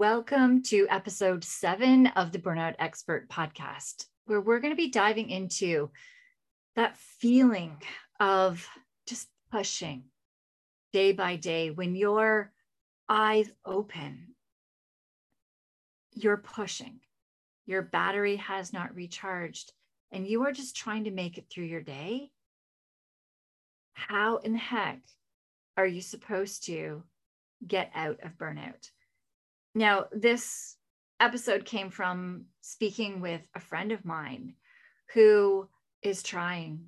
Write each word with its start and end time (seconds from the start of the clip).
Welcome 0.00 0.64
to 0.64 0.88
episode 0.90 1.44
seven 1.44 2.08
of 2.08 2.32
the 2.32 2.40
Burnout 2.40 2.74
Expert 2.80 3.28
podcast 3.28 4.06
where 4.24 4.40
we're 4.40 4.58
going 4.58 4.72
to 4.72 4.76
be 4.76 4.90
diving 4.90 5.30
into 5.30 5.88
that 6.74 6.96
feeling 6.96 7.76
of 8.18 8.68
just 9.06 9.28
pushing 9.52 10.02
day 10.92 11.12
by 11.12 11.36
day 11.36 11.70
when 11.70 11.94
your 11.94 12.50
eyes 13.08 13.48
open. 13.64 14.34
You're 16.12 16.38
pushing. 16.38 16.98
Your 17.64 17.82
battery 17.82 18.34
has 18.34 18.72
not 18.72 18.96
recharged 18.96 19.72
and 20.10 20.26
you 20.26 20.42
are 20.42 20.52
just 20.52 20.74
trying 20.74 21.04
to 21.04 21.12
make 21.12 21.38
it 21.38 21.46
through 21.48 21.66
your 21.66 21.82
day. 21.82 22.32
How 23.92 24.38
in 24.38 24.54
the 24.54 24.58
heck 24.58 25.02
are 25.76 25.86
you 25.86 26.00
supposed 26.00 26.66
to 26.66 27.04
get 27.64 27.92
out 27.94 28.18
of 28.24 28.36
burnout 28.36 28.90
now 29.74 30.06
this 30.12 30.76
episode 31.20 31.64
came 31.64 31.90
from 31.90 32.44
speaking 32.60 33.20
with 33.20 33.42
a 33.54 33.60
friend 33.60 33.92
of 33.92 34.04
mine 34.04 34.54
who 35.12 35.68
is 36.02 36.22
trying. 36.22 36.80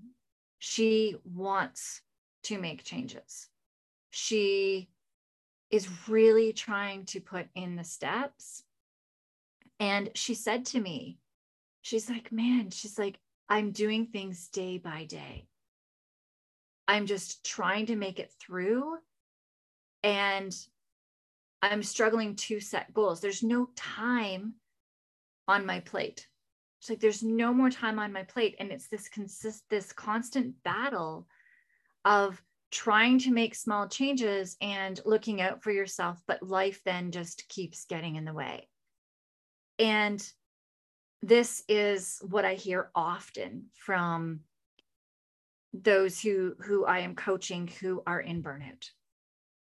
She 0.58 1.16
wants 1.24 2.02
to 2.44 2.58
make 2.58 2.84
changes. 2.84 3.48
She 4.10 4.88
is 5.70 6.08
really 6.08 6.52
trying 6.52 7.04
to 7.06 7.20
put 7.20 7.46
in 7.54 7.76
the 7.76 7.84
steps. 7.84 8.62
And 9.80 10.10
she 10.14 10.34
said 10.34 10.64
to 10.66 10.80
me, 10.80 11.18
she's 11.82 12.08
like, 12.08 12.32
man, 12.32 12.70
she's 12.70 12.98
like, 12.98 13.18
I'm 13.48 13.72
doing 13.72 14.06
things 14.06 14.48
day 14.48 14.78
by 14.78 15.04
day. 15.04 15.46
I'm 16.88 17.06
just 17.06 17.44
trying 17.44 17.86
to 17.86 17.96
make 17.96 18.18
it 18.18 18.32
through. 18.40 18.96
And 20.02 20.56
I'm 21.62 21.82
struggling 21.82 22.36
to 22.36 22.60
set 22.60 22.92
goals. 22.94 23.20
There's 23.20 23.42
no 23.42 23.70
time 23.76 24.54
on 25.48 25.66
my 25.66 25.80
plate. 25.80 26.26
It's 26.80 26.90
like 26.90 27.00
there's 27.00 27.22
no 27.22 27.52
more 27.52 27.70
time 27.70 27.98
on 27.98 28.12
my 28.12 28.22
plate. 28.24 28.56
And 28.58 28.70
it's 28.70 28.88
this 28.88 29.08
consist 29.08 29.64
this 29.70 29.92
constant 29.92 30.62
battle 30.62 31.26
of 32.04 32.40
trying 32.70 33.18
to 33.20 33.32
make 33.32 33.54
small 33.54 33.88
changes 33.88 34.56
and 34.60 35.00
looking 35.04 35.40
out 35.40 35.62
for 35.62 35.70
yourself, 35.70 36.20
but 36.26 36.42
life 36.42 36.82
then 36.84 37.10
just 37.10 37.48
keeps 37.48 37.86
getting 37.86 38.16
in 38.16 38.24
the 38.24 38.34
way. 38.34 38.68
And 39.78 40.24
this 41.22 41.64
is 41.68 42.20
what 42.22 42.44
I 42.44 42.54
hear 42.54 42.90
often 42.94 43.66
from 43.74 44.40
those 45.72 46.20
who 46.20 46.54
who 46.60 46.84
I 46.84 47.00
am 47.00 47.14
coaching 47.14 47.68
who 47.80 48.02
are 48.06 48.20
in 48.20 48.42
burnout 48.42 48.90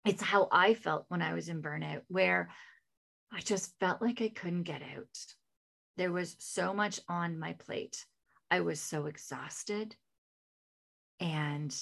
it's 0.06 0.22
how 0.22 0.48
I 0.52 0.74
felt 0.74 1.06
when 1.10 1.22
I 1.22 1.34
was 1.34 1.50
in 1.50 1.62
burnout, 1.62 2.02
where 2.08 2.50
I 3.32 3.40
just 3.40 3.78
felt 3.80 4.02
like 4.02 4.22
I 4.22 4.30
couldn't 4.30 4.64
get 4.64 4.82
out. 4.82 5.18
There 5.98 6.12
was 6.12 6.36
so 6.40 6.74
much 6.74 7.00
on 7.08 7.40
my 7.40 7.54
plate. 7.54 8.06
I 8.50 8.62
was 8.62 8.80
so 8.80 9.06
exhausted 9.06 9.96
and 11.20 11.76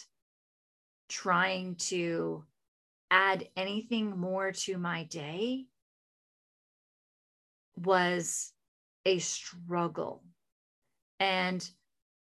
trying 1.07 1.75
to 1.75 2.43
add 3.09 3.47
anything 3.55 4.17
more 4.17 4.51
to 4.51 4.77
my 4.77 5.03
day 5.05 5.65
was 7.77 8.51
a 9.05 9.19
struggle. 9.19 10.23
And 11.19 11.67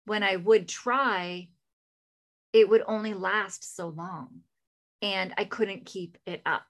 when 0.05 0.23
I 0.23 0.37
would 0.37 0.69
try, 0.69 1.49
it 2.53 2.69
would 2.69 2.83
only 2.87 3.15
last 3.15 3.75
so 3.75 3.89
long 3.89 4.43
and 5.03 5.33
I 5.37 5.45
couldn't 5.45 5.87
keep 5.87 6.19
it 6.27 6.43
up. 6.45 6.67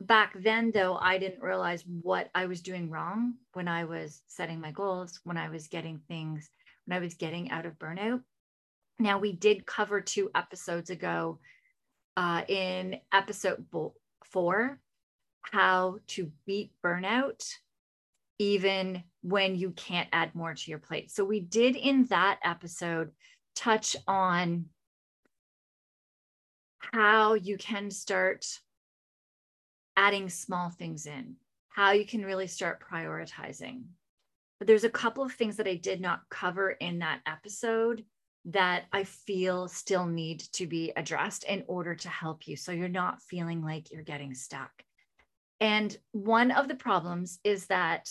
Back 0.00 0.34
then, 0.40 0.70
though, 0.72 0.96
I 0.96 1.18
didn't 1.18 1.42
realize 1.42 1.84
what 1.86 2.30
I 2.34 2.46
was 2.46 2.60
doing 2.60 2.88
wrong 2.88 3.34
when 3.54 3.66
I 3.66 3.84
was 3.84 4.22
setting 4.28 4.60
my 4.60 4.70
goals, 4.70 5.20
when 5.24 5.36
I 5.36 5.48
was 5.48 5.66
getting 5.66 6.00
things, 6.06 6.48
when 6.86 6.96
I 6.96 7.00
was 7.00 7.14
getting 7.14 7.50
out 7.50 7.66
of 7.66 7.78
burnout. 7.78 8.22
Now, 9.00 9.18
we 9.18 9.32
did 9.32 9.66
cover 9.66 10.00
two 10.00 10.30
episodes 10.34 10.90
ago 10.90 11.40
uh, 12.16 12.42
in 12.48 13.00
episode 13.12 13.64
four 14.24 14.78
how 15.42 15.98
to 16.08 16.30
beat 16.46 16.72
burnout 16.84 17.42
even 18.40 19.02
when 19.22 19.56
you 19.56 19.70
can't 19.72 20.08
add 20.12 20.34
more 20.34 20.54
to 20.54 20.70
your 20.70 20.78
plate. 20.78 21.10
So, 21.10 21.24
we 21.24 21.40
did 21.40 21.74
in 21.74 22.04
that 22.06 22.38
episode 22.44 23.10
touch 23.56 23.96
on 24.06 24.66
how 26.78 27.34
you 27.34 27.58
can 27.58 27.90
start 27.90 28.46
adding 29.96 30.28
small 30.28 30.70
things 30.70 31.06
in, 31.06 31.36
how 31.68 31.90
you 31.92 32.06
can 32.06 32.24
really 32.24 32.46
start 32.46 32.82
prioritizing. 32.90 33.82
But 34.58 34.66
there's 34.66 34.84
a 34.84 34.90
couple 34.90 35.24
of 35.24 35.32
things 35.32 35.56
that 35.56 35.68
I 35.68 35.74
did 35.74 36.00
not 36.00 36.22
cover 36.30 36.70
in 36.70 37.00
that 37.00 37.20
episode 37.26 38.04
that 38.46 38.84
I 38.92 39.04
feel 39.04 39.68
still 39.68 40.06
need 40.06 40.40
to 40.52 40.66
be 40.66 40.92
addressed 40.96 41.44
in 41.44 41.64
order 41.66 41.94
to 41.94 42.08
help 42.08 42.48
you. 42.48 42.56
So 42.56 42.72
you're 42.72 42.88
not 42.88 43.22
feeling 43.22 43.62
like 43.62 43.90
you're 43.90 44.02
getting 44.02 44.34
stuck. 44.34 44.70
And 45.60 45.96
one 46.12 46.50
of 46.50 46.68
the 46.68 46.74
problems 46.74 47.40
is 47.44 47.66
that 47.66 48.08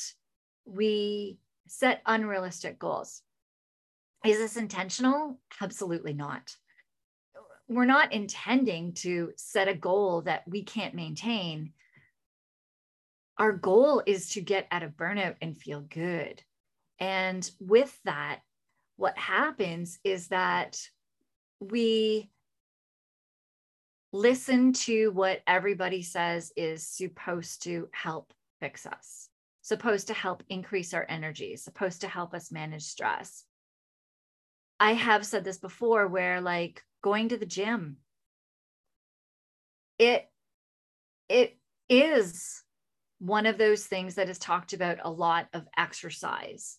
we 0.65 1.39
set 1.67 2.01
unrealistic 2.05 2.77
goals. 2.77 3.21
Is 4.25 4.37
this 4.37 4.57
intentional? 4.57 5.39
Absolutely 5.61 6.13
not 6.13 6.53
we're 7.67 7.85
not 7.85 8.13
intending 8.13 8.93
to 8.93 9.31
set 9.35 9.67
a 9.67 9.73
goal 9.73 10.21
that 10.21 10.47
we 10.47 10.63
can't 10.63 10.95
maintain. 10.95 11.73
Our 13.37 13.51
goal 13.51 14.01
is 14.05 14.29
to 14.31 14.41
get 14.41 14.67
out 14.71 14.83
of 14.83 14.91
burnout 14.91 15.35
and 15.41 15.57
feel 15.57 15.81
good. 15.81 16.41
And 16.99 17.49
with 17.59 17.97
that, 18.05 18.39
what 18.95 19.17
happens 19.17 19.99
is 20.03 20.29
that 20.29 20.79
we 21.59 22.29
listen 24.13 24.73
to 24.73 25.09
what 25.09 25.41
everybody 25.45 26.01
says 26.01 26.51
is 26.55 26.87
supposed 26.87 27.63
to 27.63 27.89
help 27.91 28.33
fix 28.59 28.85
us, 28.85 29.29
supposed 29.61 30.07
to 30.07 30.13
help 30.13 30.41
increase 30.49 30.93
our 30.93 31.05
energy, 31.07 31.55
supposed 31.57 32.01
to 32.01 32.07
help 32.07 32.33
us 32.33 32.51
manage 32.51 32.83
stress. 32.83 33.43
I 34.79 34.93
have 34.93 35.25
said 35.25 35.43
this 35.43 35.57
before 35.57 36.07
where 36.07 36.39
like 36.41 36.83
going 37.01 37.29
to 37.29 37.37
the 37.37 37.45
gym. 37.45 37.97
It 39.99 40.29
it 41.29 41.57
is 41.89 42.63
one 43.19 43.45
of 43.45 43.57
those 43.57 43.85
things 43.85 44.15
that 44.15 44.29
is 44.29 44.37
talked 44.37 44.73
about 44.73 44.99
a 45.03 45.09
lot 45.09 45.47
of 45.53 45.67
exercise 45.77 46.77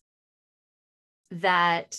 that 1.31 1.97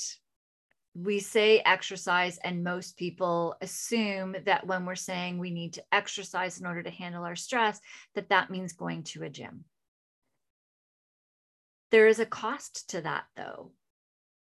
we 0.95 1.19
say 1.19 1.59
exercise 1.59 2.39
and 2.43 2.63
most 2.63 2.97
people 2.97 3.55
assume 3.61 4.35
that 4.45 4.65
when 4.65 4.85
we're 4.85 4.95
saying 4.95 5.37
we 5.37 5.51
need 5.51 5.73
to 5.73 5.83
exercise 5.91 6.59
in 6.59 6.65
order 6.65 6.81
to 6.81 6.89
handle 6.89 7.23
our 7.23 7.35
stress 7.35 7.79
that 8.15 8.29
that 8.29 8.49
means 8.49 8.73
going 8.73 9.03
to 9.03 9.23
a 9.23 9.29
gym. 9.29 9.65
There 11.91 12.07
is 12.07 12.19
a 12.19 12.25
cost 12.25 12.89
to 12.89 13.01
that 13.01 13.25
though 13.35 13.71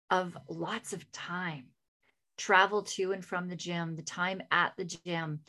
of 0.10 0.38
lots 0.48 0.94
of 0.94 1.12
time 1.12 1.66
travel 2.38 2.84
to 2.84 3.12
and 3.12 3.24
from 3.24 3.48
the 3.48 3.56
gym, 3.56 3.96
the 3.96 4.04
time 4.04 4.42
at 4.52 4.74
the 4.78 4.86
gym. 4.86 5.42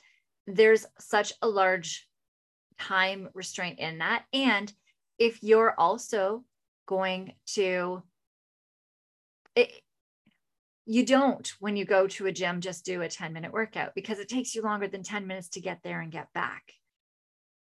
There's 0.46 0.86
such 0.98 1.32
a 1.42 1.48
large 1.48 2.08
time 2.78 3.28
restraint 3.34 3.78
in 3.78 3.98
that. 3.98 4.24
And 4.32 4.72
if 5.18 5.42
you're 5.42 5.74
also 5.78 6.44
going 6.86 7.34
to 7.54 8.02
it, 9.54 9.72
you 10.86 11.04
don't 11.04 11.52
when 11.60 11.76
you 11.76 11.84
go 11.84 12.06
to 12.06 12.26
a 12.26 12.32
gym 12.32 12.62
just 12.62 12.84
do 12.84 13.02
a 13.02 13.08
10 13.08 13.34
minute 13.34 13.52
workout 13.52 13.94
because 13.94 14.18
it 14.18 14.28
takes 14.28 14.54
you 14.54 14.62
longer 14.62 14.88
than 14.88 15.02
10 15.02 15.26
minutes 15.26 15.50
to 15.50 15.60
get 15.60 15.80
there 15.84 16.00
and 16.00 16.10
get 16.10 16.32
back 16.32 16.72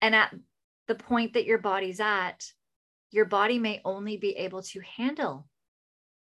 and 0.02 0.16
at 0.16 0.34
the 0.88 0.96
point 0.96 1.34
that 1.34 1.46
your 1.46 1.58
body's 1.58 2.00
at 2.00 2.46
your 3.12 3.26
body 3.26 3.60
may 3.60 3.82
only 3.84 4.16
be 4.16 4.32
able 4.38 4.62
to 4.62 4.80
handle 4.98 5.46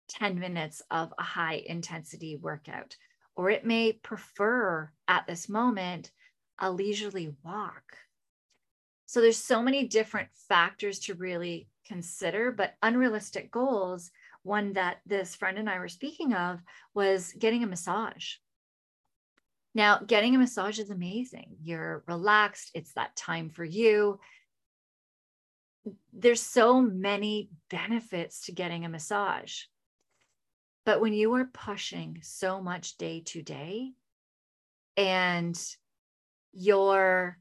10 0.09 0.39
minutes 0.39 0.83
of 0.91 1.13
a 1.19 1.23
high 1.23 1.63
intensity 1.67 2.37
workout 2.37 2.97
or 3.37 3.51
it 3.51 3.65
may 3.65 3.93
prefer 3.93 4.91
at 5.07 5.27
this 5.27 5.49
moment 5.49 6.11
a 6.59 6.71
leisurely 6.71 7.35
walk 7.45 7.97
so 9.07 9.21
there's 9.21 9.37
so 9.37 9.63
many 9.63 9.87
different 9.87 10.29
factors 10.49 10.99
to 11.01 11.15
really 11.15 11.69
consider 11.87 12.53
but 12.53 12.75
unrealistic 12.83 13.51
goals 13.51 14.11
one 14.43 14.73
that 14.73 14.99
this 15.07 15.35
friend 15.37 15.59
and 15.59 15.69
I 15.69 15.79
were 15.79 15.89
speaking 15.89 16.33
of 16.33 16.61
was 16.95 17.33
getting 17.39 17.63
a 17.63 17.67
massage. 17.67 18.35
Now, 19.75 19.99
getting 19.99 20.35
a 20.35 20.39
massage 20.39 20.79
is 20.79 20.91
amazing. 20.91 21.57
You're 21.63 22.03
relaxed, 22.09 22.71
it's 22.75 22.95
that 22.95 23.15
time 23.15 23.51
for 23.51 23.65
you. 23.65 24.19
There's 26.13 26.43
so 26.43 26.81
many 26.81 27.51
benefits 27.71 28.47
to 28.47 28.53
getting 28.53 28.85
a 28.85 28.89
massage. 28.89 29.63
But 30.89 31.03
when 31.03 31.13
you 31.13 31.35
are 31.35 31.45
pushing 31.45 32.21
so 32.23 32.63
much 32.63 32.97
day 32.97 33.21
to 33.27 33.43
day 33.43 33.93
and 34.97 35.55
you're 36.55 37.37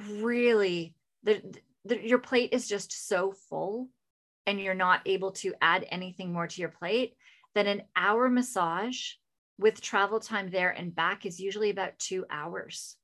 really, 0.00 0.96
the, 1.22 1.40
the, 1.84 2.04
your 2.04 2.18
plate 2.18 2.48
is 2.50 2.66
just 2.66 3.06
so 3.06 3.32
full 3.48 3.90
and 4.44 4.60
you're 4.60 4.74
not 4.74 5.02
able 5.06 5.30
to 5.30 5.54
add 5.62 5.86
anything 5.92 6.32
more 6.32 6.48
to 6.48 6.60
your 6.60 6.70
plate, 6.70 7.14
then 7.54 7.68
an 7.68 7.82
hour 7.94 8.28
massage 8.28 9.12
with 9.56 9.80
travel 9.80 10.18
time 10.18 10.50
there 10.50 10.70
and 10.70 10.92
back 10.92 11.24
is 11.24 11.38
usually 11.38 11.70
about 11.70 11.96
two 12.00 12.26
hours 12.28 12.96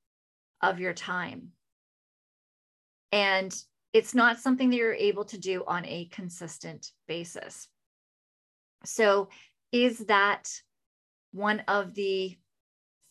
of 0.62 0.80
your 0.80 0.94
time. 0.94 1.52
And 3.12 3.54
it's 3.92 4.16
not 4.16 4.40
something 4.40 4.70
that 4.70 4.76
you're 4.78 4.94
able 4.94 5.26
to 5.26 5.38
do 5.38 5.62
on 5.64 5.86
a 5.86 6.06
consistent 6.06 6.90
basis. 7.06 7.68
So, 8.84 9.28
is 9.72 9.98
that 10.06 10.50
one 11.32 11.60
of 11.68 11.94
the 11.94 12.36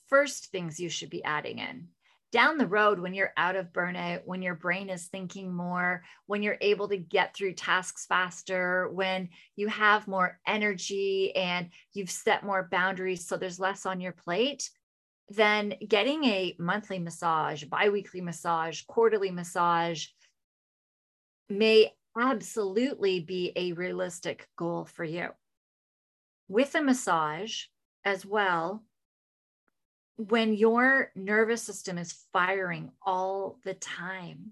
first 0.07 0.47
things 0.51 0.79
you 0.79 0.89
should 0.89 1.09
be 1.09 1.23
adding 1.23 1.59
in? 1.59 1.89
down 2.35 2.57
the 2.57 2.67
road 2.67 2.99
when 2.99 3.13
you're 3.13 3.31
out 3.37 3.55
of 3.55 3.71
burnout 3.71 4.19
when 4.25 4.41
your 4.41 4.55
brain 4.55 4.89
is 4.89 5.05
thinking 5.05 5.55
more 5.55 6.03
when 6.25 6.43
you're 6.43 6.57
able 6.59 6.85
to 6.85 6.97
get 6.97 7.33
through 7.33 7.53
tasks 7.53 8.05
faster 8.05 8.89
when 8.89 9.29
you 9.55 9.69
have 9.69 10.05
more 10.05 10.37
energy 10.45 11.33
and 11.37 11.69
you've 11.93 12.09
set 12.09 12.43
more 12.43 12.67
boundaries 12.69 13.25
so 13.25 13.37
there's 13.37 13.57
less 13.57 13.85
on 13.85 14.01
your 14.01 14.11
plate 14.11 14.69
then 15.29 15.73
getting 15.87 16.25
a 16.25 16.53
monthly 16.59 16.99
massage 16.99 17.63
biweekly 17.63 18.19
massage 18.19 18.81
quarterly 18.81 19.31
massage 19.31 20.07
may 21.47 21.89
absolutely 22.19 23.21
be 23.21 23.53
a 23.55 23.71
realistic 23.71 24.45
goal 24.57 24.83
for 24.83 25.05
you 25.05 25.29
with 26.47 26.75
a 26.75 26.81
massage 26.81 27.63
as 28.03 28.25
well 28.25 28.83
when 30.17 30.53
your 30.53 31.11
nervous 31.15 31.61
system 31.61 31.97
is 31.97 32.25
firing 32.31 32.91
all 33.05 33.59
the 33.65 33.73
time, 33.73 34.51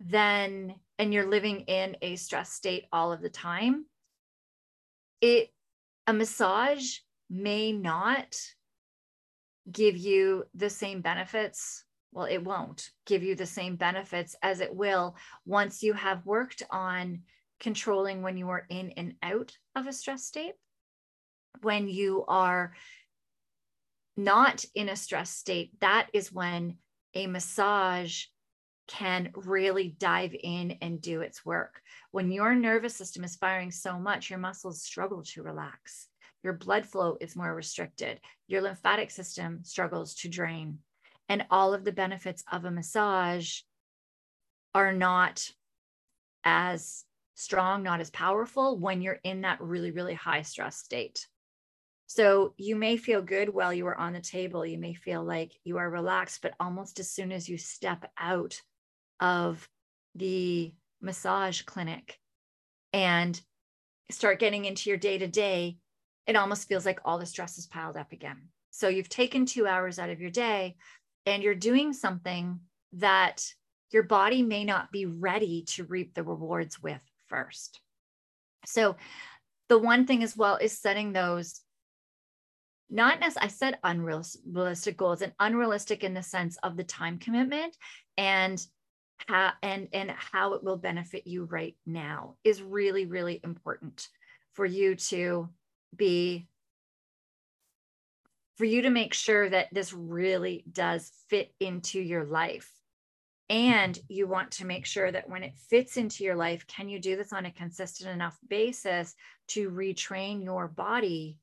then, 0.00 0.74
and 0.98 1.14
you're 1.14 1.28
living 1.28 1.60
in 1.60 1.96
a 2.02 2.16
stress 2.16 2.52
state 2.52 2.86
all 2.92 3.12
of 3.12 3.22
the 3.22 3.30
time, 3.30 3.86
it, 5.20 5.50
a 6.06 6.12
massage 6.12 6.98
may 7.30 7.72
not 7.72 8.36
give 9.70 9.96
you 9.96 10.44
the 10.54 10.70
same 10.70 11.00
benefits. 11.00 11.84
Well, 12.12 12.26
it 12.26 12.42
won't 12.42 12.90
give 13.04 13.22
you 13.22 13.34
the 13.34 13.46
same 13.46 13.76
benefits 13.76 14.36
as 14.42 14.60
it 14.60 14.74
will 14.74 15.16
once 15.44 15.82
you 15.82 15.92
have 15.92 16.26
worked 16.26 16.62
on 16.70 17.22
controlling 17.60 18.22
when 18.22 18.36
you 18.36 18.48
are 18.50 18.66
in 18.68 18.90
and 18.92 19.14
out 19.22 19.56
of 19.74 19.86
a 19.86 19.92
stress 19.92 20.24
state, 20.24 20.54
when 21.62 21.88
you 21.88 22.24
are 22.28 22.74
not 24.16 24.64
in 24.74 24.88
a 24.88 24.96
stress 24.96 25.30
state, 25.30 25.72
that 25.80 26.08
is 26.12 26.32
when 26.32 26.78
a 27.14 27.26
massage 27.26 28.24
can 28.88 29.30
really 29.34 29.96
dive 29.98 30.34
in 30.40 30.78
and 30.80 31.00
do 31.00 31.20
its 31.20 31.44
work. 31.44 31.82
When 32.12 32.30
your 32.30 32.54
nervous 32.54 32.94
system 32.94 33.24
is 33.24 33.36
firing 33.36 33.70
so 33.70 33.98
much, 33.98 34.30
your 34.30 34.38
muscles 34.38 34.82
struggle 34.82 35.22
to 35.24 35.42
relax. 35.42 36.08
Your 36.42 36.52
blood 36.52 36.86
flow 36.86 37.16
is 37.20 37.34
more 37.34 37.54
restricted. 37.54 38.20
Your 38.46 38.62
lymphatic 38.62 39.10
system 39.10 39.64
struggles 39.64 40.14
to 40.16 40.28
drain. 40.28 40.78
And 41.28 41.44
all 41.50 41.74
of 41.74 41.84
the 41.84 41.92
benefits 41.92 42.44
of 42.52 42.64
a 42.64 42.70
massage 42.70 43.62
are 44.74 44.92
not 44.92 45.50
as 46.44 47.04
strong, 47.36 47.82
not 47.82 48.00
as 48.00 48.10
powerful 48.10 48.78
when 48.78 49.02
you're 49.02 49.20
in 49.22 49.42
that 49.42 49.60
really, 49.60 49.92
really 49.92 50.14
high 50.14 50.42
stress 50.42 50.78
state. 50.78 51.26
So 52.06 52.54
you 52.56 52.76
may 52.76 52.96
feel 52.96 53.20
good 53.20 53.48
while 53.50 53.72
you 53.72 53.86
are 53.86 53.98
on 53.98 54.14
the 54.14 54.20
table. 54.20 54.64
You 54.64 54.78
may 54.78 54.94
feel 54.94 55.22
like 55.22 55.52
you 55.62 55.76
are 55.76 55.88
relaxed, 55.88 56.40
but 56.40 56.54
almost 56.58 56.98
as 56.98 57.10
soon 57.10 57.32
as 57.32 57.48
you 57.48 57.58
step 57.58 58.10
out 58.18 58.60
of 59.20 59.68
the 60.14 60.72
massage 61.00 61.62
clinic 61.62 62.18
and 62.92 63.40
start 64.10 64.40
getting 64.40 64.64
into 64.64 64.88
your 64.88 64.98
day 64.98 65.18
to 65.18 65.26
day, 65.26 65.76
it 66.26 66.36
almost 66.36 66.68
feels 66.68 66.86
like 66.86 67.00
all 67.04 67.18
the 67.18 67.26
stress 67.26 67.58
is 67.58 67.66
piled 67.66 67.96
up 67.96 68.12
again. 68.12 68.48
So 68.70 68.88
you've 68.88 69.08
taken 69.08 69.44
two 69.44 69.66
hours 69.66 69.98
out 69.98 70.10
of 70.10 70.20
your 70.20 70.30
day 70.30 70.76
and 71.26 71.42
you're 71.42 71.54
doing 71.54 71.92
something 71.92 72.60
that 72.94 73.44
your 73.90 74.04
body 74.04 74.42
may 74.42 74.64
not 74.64 74.90
be 74.90 75.06
ready 75.06 75.64
to 75.68 75.84
reap 75.84 76.14
the 76.14 76.22
rewards 76.22 76.82
with 76.82 77.00
first. 77.28 77.80
So 78.66 78.96
the 79.68 79.78
one 79.78 80.06
thing 80.06 80.22
as 80.22 80.36
well 80.36 80.56
is 80.56 80.78
setting 80.78 81.12
those 81.12 81.60
not 82.88 83.20
as 83.22 83.36
I 83.36 83.48
said 83.48 83.78
unrealistic 83.82 84.96
goals 84.96 85.22
and 85.22 85.32
unrealistic 85.40 86.04
in 86.04 86.14
the 86.14 86.22
sense 86.22 86.56
of 86.62 86.76
the 86.76 86.84
time 86.84 87.18
commitment 87.18 87.76
and 88.16 88.64
how 89.26 89.52
and 89.62 89.88
and 89.92 90.10
how 90.10 90.54
it 90.54 90.62
will 90.62 90.76
benefit 90.76 91.26
you 91.26 91.44
right 91.44 91.74
now 91.84 92.36
is 92.44 92.62
really 92.62 93.06
really 93.06 93.40
important 93.42 94.08
for 94.52 94.64
you 94.64 94.94
to 94.94 95.48
be 95.96 96.46
for 98.56 98.64
you 98.64 98.82
to 98.82 98.90
make 98.90 99.14
sure 99.14 99.48
that 99.48 99.68
this 99.72 99.92
really 99.92 100.64
does 100.70 101.10
fit 101.28 101.52
into 101.60 102.00
your 102.00 102.24
life 102.24 102.70
and 103.48 103.98
you 104.08 104.26
want 104.26 104.50
to 104.50 104.66
make 104.66 104.84
sure 104.84 105.10
that 105.10 105.28
when 105.28 105.42
it 105.42 105.56
fits 105.70 105.96
into 105.96 106.24
your 106.24 106.34
life 106.34 106.66
can 106.66 106.88
you 106.88 106.98
do 106.98 107.16
this 107.16 107.32
on 107.32 107.46
a 107.46 107.50
consistent 107.50 108.10
enough 108.10 108.36
basis 108.48 109.14
to 109.48 109.70
retrain 109.70 110.44
your 110.44 110.68
body 110.68 111.38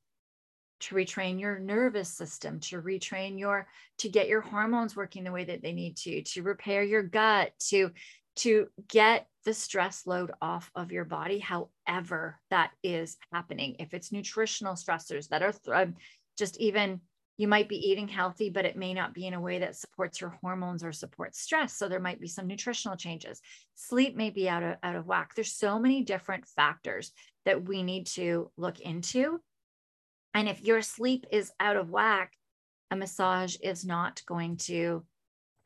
to 0.80 0.94
retrain 0.94 1.40
your 1.40 1.58
nervous 1.58 2.10
system 2.10 2.60
to 2.60 2.82
retrain 2.82 3.38
your 3.38 3.66
to 3.98 4.08
get 4.08 4.28
your 4.28 4.42
hormones 4.42 4.94
working 4.94 5.24
the 5.24 5.32
way 5.32 5.44
that 5.44 5.62
they 5.62 5.72
need 5.72 5.96
to 5.96 6.22
to 6.22 6.42
repair 6.42 6.82
your 6.82 7.02
gut 7.02 7.52
to 7.58 7.90
to 8.36 8.68
get 8.88 9.28
the 9.44 9.54
stress 9.54 10.06
load 10.06 10.32
off 10.40 10.70
of 10.74 10.90
your 10.90 11.04
body 11.04 11.38
however 11.38 12.40
that 12.50 12.72
is 12.82 13.16
happening. 13.32 13.76
If 13.78 13.94
it's 13.94 14.12
nutritional 14.12 14.74
stressors 14.74 15.28
that 15.28 15.42
are 15.42 15.52
th- 15.52 15.76
um, 15.76 15.94
just 16.36 16.58
even 16.58 17.00
you 17.36 17.48
might 17.48 17.68
be 17.68 17.76
eating 17.76 18.08
healthy 18.08 18.50
but 18.50 18.64
it 18.64 18.76
may 18.76 18.94
not 18.94 19.14
be 19.14 19.26
in 19.26 19.34
a 19.34 19.40
way 19.40 19.58
that 19.58 19.76
supports 19.76 20.20
your 20.20 20.38
hormones 20.40 20.84
or 20.84 20.92
supports 20.92 21.40
stress 21.40 21.76
so 21.76 21.88
there 21.88 22.00
might 22.00 22.20
be 22.20 22.28
some 22.28 22.46
nutritional 22.46 22.96
changes. 22.96 23.40
Sleep 23.74 24.16
may 24.16 24.30
be 24.30 24.48
out 24.48 24.62
of 24.62 24.76
out 24.82 24.96
of 24.96 25.06
whack. 25.06 25.34
There's 25.34 25.52
so 25.52 25.78
many 25.78 26.02
different 26.02 26.46
factors 26.46 27.12
that 27.44 27.66
we 27.68 27.82
need 27.82 28.06
to 28.06 28.50
look 28.56 28.80
into. 28.80 29.40
And 30.32 30.48
if 30.48 30.62
your 30.62 30.82
sleep 30.82 31.26
is 31.30 31.52
out 31.60 31.76
of 31.76 31.90
whack, 31.90 32.32
a 32.90 32.96
massage 32.96 33.56
is 33.62 33.84
not 33.84 34.22
going 34.26 34.56
to 34.58 35.04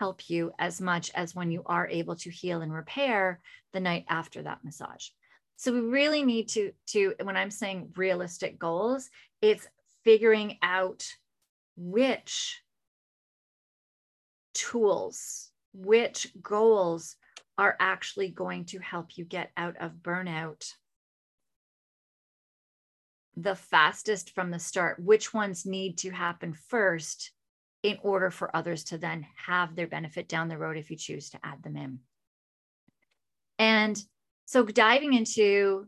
help 0.00 0.28
you 0.30 0.52
as 0.58 0.80
much 0.80 1.10
as 1.14 1.34
when 1.34 1.50
you 1.50 1.62
are 1.66 1.88
able 1.88 2.14
to 2.16 2.30
heal 2.30 2.62
and 2.62 2.72
repair 2.72 3.40
the 3.72 3.80
night 3.80 4.04
after 4.08 4.42
that 4.42 4.62
massage. 4.62 5.08
So 5.56 5.72
we 5.72 5.80
really 5.80 6.22
need 6.22 6.48
to 6.50 6.72
to 6.88 7.14
when 7.22 7.36
I'm 7.36 7.50
saying 7.50 7.92
realistic 7.96 8.58
goals, 8.58 9.10
it's 9.42 9.66
figuring 10.04 10.58
out 10.62 11.04
which 11.78 12.60
tools, 14.52 15.52
which 15.72 16.26
goals 16.42 17.16
are 17.56 17.76
actually 17.78 18.28
going 18.28 18.64
to 18.66 18.78
help 18.80 19.16
you 19.16 19.24
get 19.24 19.50
out 19.56 19.76
of 19.80 19.92
burnout 20.02 20.72
the 23.36 23.54
fastest 23.54 24.34
from 24.34 24.50
the 24.50 24.58
start, 24.58 24.98
which 24.98 25.32
ones 25.32 25.64
need 25.64 25.96
to 25.98 26.10
happen 26.10 26.52
first 26.52 27.30
in 27.84 27.96
order 28.02 28.30
for 28.30 28.54
others 28.54 28.82
to 28.82 28.98
then 28.98 29.24
have 29.46 29.76
their 29.76 29.86
benefit 29.86 30.28
down 30.28 30.48
the 30.48 30.58
road 30.58 30.76
if 30.76 30.90
you 30.90 30.96
choose 30.96 31.30
to 31.30 31.38
add 31.44 31.62
them 31.62 31.76
in. 31.76 32.00
And 33.60 34.00
so 34.46 34.64
diving 34.64 35.14
into 35.14 35.86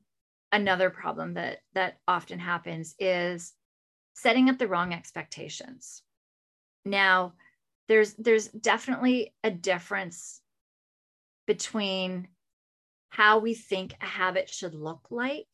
another 0.53 0.91
problem 0.91 1.35
that 1.35 1.59
that 1.75 1.99
often 2.07 2.39
happens 2.39 2.95
is 2.99 3.53
setting 4.15 4.49
up 4.49 4.59
the 4.59 4.69
wrong 4.69 4.93
expectations. 4.93 6.03
Now, 6.85 7.35
there's 7.89 8.15
there's 8.15 8.49
definitely 8.49 9.35
a 9.43 9.51
difference 9.51 10.41
between 11.47 12.29
how 13.09 13.39
we 13.39 13.55
think 13.55 13.95
a 14.01 14.07
habit 14.07 14.49
should 14.49 14.75
look 14.75 15.07
like 15.11 15.47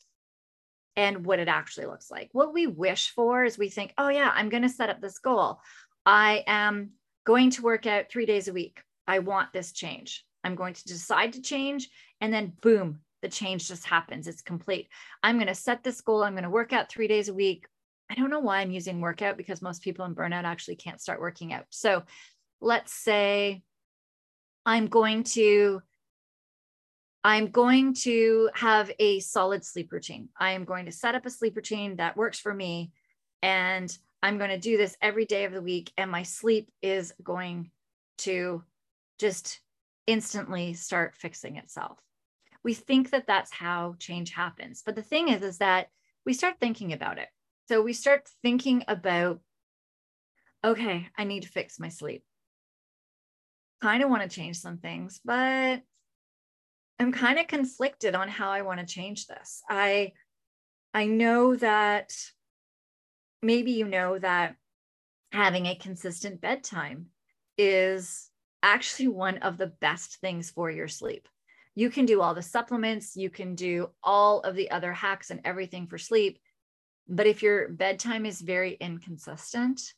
and 0.94 1.24
what 1.24 1.38
it 1.38 1.48
actually 1.48 1.86
looks 1.86 2.10
like. 2.10 2.28
What 2.32 2.54
we 2.54 2.66
wish 2.66 3.10
for 3.10 3.44
is 3.44 3.58
we 3.58 3.68
think, 3.68 3.92
oh, 3.98 4.08
yeah, 4.08 4.30
I'm 4.34 4.48
going 4.48 4.62
to 4.62 4.68
set 4.68 4.90
up 4.90 5.00
this 5.00 5.18
goal. 5.18 5.60
I 6.04 6.44
am 6.46 6.92
going 7.24 7.50
to 7.50 7.62
work 7.62 7.86
out 7.86 8.10
three 8.10 8.26
days 8.26 8.48
a 8.48 8.52
week. 8.52 8.80
I 9.06 9.18
want 9.20 9.52
this 9.52 9.72
change. 9.72 10.24
I'm 10.44 10.54
going 10.54 10.74
to 10.74 10.84
decide 10.84 11.34
to 11.34 11.42
change. 11.42 11.88
And 12.20 12.32
then, 12.32 12.52
boom, 12.60 13.00
the 13.22 13.28
change 13.28 13.68
just 13.68 13.86
happens. 13.86 14.26
It's 14.26 14.42
complete. 14.42 14.88
I'm 15.22 15.36
going 15.36 15.48
to 15.48 15.54
set 15.54 15.82
this 15.82 16.00
goal. 16.00 16.22
I'm 16.22 16.34
going 16.34 16.44
to 16.44 16.50
work 16.50 16.72
out 16.72 16.90
three 16.90 17.08
days 17.08 17.28
a 17.28 17.34
week. 17.34 17.66
I 18.10 18.14
don't 18.14 18.30
know 18.30 18.40
why 18.40 18.60
I'm 18.60 18.70
using 18.70 19.00
workout 19.00 19.36
because 19.36 19.62
most 19.62 19.82
people 19.82 20.04
in 20.04 20.14
burnout 20.14 20.44
actually 20.44 20.76
can't 20.76 21.00
start 21.00 21.20
working 21.20 21.52
out. 21.52 21.64
So 21.70 22.04
let's 22.60 22.92
say 22.92 23.62
I'm 24.64 24.86
going 24.86 25.24
to 25.24 25.82
I'm 27.24 27.48
going 27.48 27.94
to 28.02 28.50
have 28.54 28.90
a 29.00 29.18
solid 29.18 29.64
sleep 29.64 29.90
routine. 29.90 30.28
I 30.38 30.52
am 30.52 30.64
going 30.64 30.86
to 30.86 30.92
set 30.92 31.16
up 31.16 31.26
a 31.26 31.30
sleep 31.30 31.56
routine 31.56 31.96
that 31.96 32.16
works 32.16 32.38
for 32.38 32.54
me 32.54 32.92
and 33.42 33.96
I'm 34.22 34.38
going 34.38 34.50
to 34.50 34.58
do 34.58 34.76
this 34.76 34.96
every 35.02 35.24
day 35.24 35.44
of 35.44 35.52
the 35.52 35.62
week 35.62 35.92
and 35.96 36.10
my 36.10 36.22
sleep 36.22 36.70
is 36.82 37.12
going 37.22 37.70
to 38.18 38.62
just 39.18 39.60
instantly 40.06 40.74
start 40.74 41.16
fixing 41.16 41.56
itself. 41.56 41.98
We 42.62 42.74
think 42.74 43.10
that 43.10 43.26
that's 43.26 43.52
how 43.52 43.96
change 43.98 44.30
happens. 44.30 44.82
But 44.86 44.94
the 44.94 45.02
thing 45.02 45.28
is 45.28 45.42
is 45.42 45.58
that 45.58 45.88
we 46.24 46.32
start 46.32 46.56
thinking 46.60 46.92
about 46.92 47.18
it. 47.18 47.28
So 47.68 47.82
we 47.82 47.92
start 47.92 48.28
thinking 48.42 48.84
about 48.86 49.40
okay, 50.64 51.08
I 51.16 51.24
need 51.24 51.44
to 51.44 51.48
fix 51.48 51.78
my 51.78 51.88
sleep. 51.88 52.24
Kind 53.80 54.02
of 54.02 54.10
want 54.10 54.22
to 54.22 54.28
change 54.28 54.58
some 54.58 54.78
things, 54.78 55.20
but 55.24 55.82
I'm 56.98 57.12
kind 57.12 57.38
of 57.38 57.46
conflicted 57.46 58.14
on 58.14 58.28
how 58.28 58.50
I 58.50 58.62
want 58.62 58.80
to 58.80 58.86
change 58.86 59.26
this. 59.26 59.62
I 59.68 60.12
I 60.94 61.06
know 61.06 61.56
that 61.56 62.12
maybe 63.42 63.72
you 63.72 63.86
know 63.86 64.18
that 64.18 64.56
having 65.32 65.66
a 65.66 65.74
consistent 65.74 66.40
bedtime 66.40 67.06
is 67.58 68.30
actually 68.62 69.08
one 69.08 69.38
of 69.38 69.58
the 69.58 69.66
best 69.66 70.20
things 70.20 70.50
for 70.50 70.70
your 70.70 70.88
sleep. 70.88 71.28
You 71.74 71.90
can 71.90 72.06
do 72.06 72.22
all 72.22 72.34
the 72.34 72.42
supplements, 72.42 73.16
you 73.16 73.28
can 73.28 73.54
do 73.54 73.90
all 74.02 74.40
of 74.40 74.54
the 74.54 74.70
other 74.70 74.92
hacks 74.92 75.30
and 75.30 75.40
everything 75.44 75.86
for 75.86 75.98
sleep. 75.98 76.38
But 77.08 77.26
if 77.26 77.42
your 77.42 77.68
bedtime 77.68 78.26
is 78.26 78.40
very 78.40 78.72
inconsistent, 78.72 79.94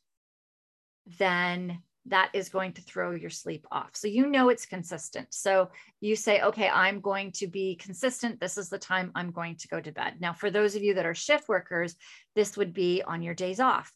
then 1.17 1.81
that 2.05 2.29
is 2.33 2.49
going 2.49 2.73
to 2.73 2.81
throw 2.81 3.11
your 3.11 3.29
sleep 3.29 3.67
off. 3.71 3.91
So 3.93 4.07
you 4.07 4.27
know 4.27 4.49
it's 4.49 4.65
consistent. 4.65 5.27
So 5.31 5.69
you 6.01 6.15
say, 6.15 6.41
okay, 6.41 6.67
I'm 6.67 7.01
going 7.01 7.31
to 7.33 7.47
be 7.47 7.75
consistent. 7.75 8.39
This 8.39 8.57
is 8.57 8.69
the 8.69 8.79
time 8.79 9.11
I'm 9.15 9.31
going 9.31 9.57
to 9.57 9.67
go 9.67 9.79
to 9.79 9.91
bed. 9.91 10.15
Now, 10.19 10.33
for 10.33 10.49
those 10.49 10.75
of 10.75 10.83
you 10.83 10.95
that 10.95 11.05
are 11.05 11.15
shift 11.15 11.47
workers, 11.47 11.95
this 12.35 12.57
would 12.57 12.73
be 12.73 13.03
on 13.03 13.21
your 13.21 13.33
days 13.33 13.59
off. 13.59 13.91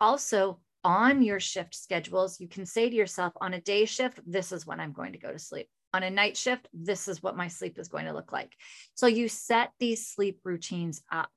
Also, 0.00 0.60
on 0.84 1.22
your 1.22 1.40
shift 1.40 1.74
schedules, 1.74 2.40
you 2.40 2.48
can 2.48 2.64
say 2.64 2.88
to 2.88 2.96
yourself, 2.96 3.34
on 3.40 3.52
a 3.52 3.60
day 3.60 3.84
shift, 3.84 4.20
this 4.26 4.52
is 4.52 4.66
when 4.66 4.80
I'm 4.80 4.92
going 4.92 5.12
to 5.12 5.18
go 5.18 5.32
to 5.32 5.38
sleep. 5.38 5.68
On 5.92 6.02
a 6.02 6.10
night 6.10 6.36
shift, 6.36 6.68
this 6.72 7.08
is 7.08 7.22
what 7.22 7.36
my 7.36 7.48
sleep 7.48 7.78
is 7.78 7.88
going 7.88 8.06
to 8.06 8.14
look 8.14 8.32
like. 8.32 8.54
So 8.94 9.06
you 9.06 9.28
set 9.28 9.72
these 9.78 10.06
sleep 10.06 10.40
routines 10.44 11.02
up, 11.12 11.30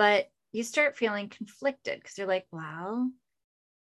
but 0.00 0.30
you 0.52 0.62
start 0.62 0.96
feeling 0.96 1.28
conflicted 1.28 2.00
because 2.00 2.16
you're 2.16 2.26
like, 2.26 2.46
well, 2.50 3.10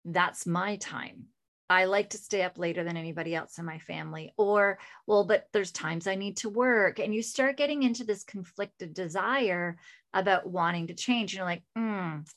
that's 0.05 0.49
my 0.49 0.75
time. 0.75 1.27
I 1.71 1.85
like 1.85 2.11
to 2.11 2.19
stay 2.19 2.43
up 2.43 2.59
later 2.59 2.83
than 2.83 2.97
anybody 2.97 3.37
else 3.37 3.57
in 3.59 3.65
my 3.65 3.79
family. 3.79 4.35
Or, 4.37 4.81
well, 5.07 5.23
but 5.23 5.47
there's 5.53 5.71
times 5.71 6.09
I 6.09 6.17
need 6.17 6.39
to 6.39 6.49
work. 6.49 6.99
And 6.99 7.15
you 7.15 7.23
start 7.23 7.57
getting 7.57 7.85
into 7.85 8.03
this 8.03 8.25
conflicted 8.25 8.95
desire 8.95 9.77
about 10.13 10.51
wanting 10.51 10.89
to 10.89 10.95
change. 10.95 11.37
You're 11.37 11.45
like, 11.45 11.63
mm, 11.79 12.29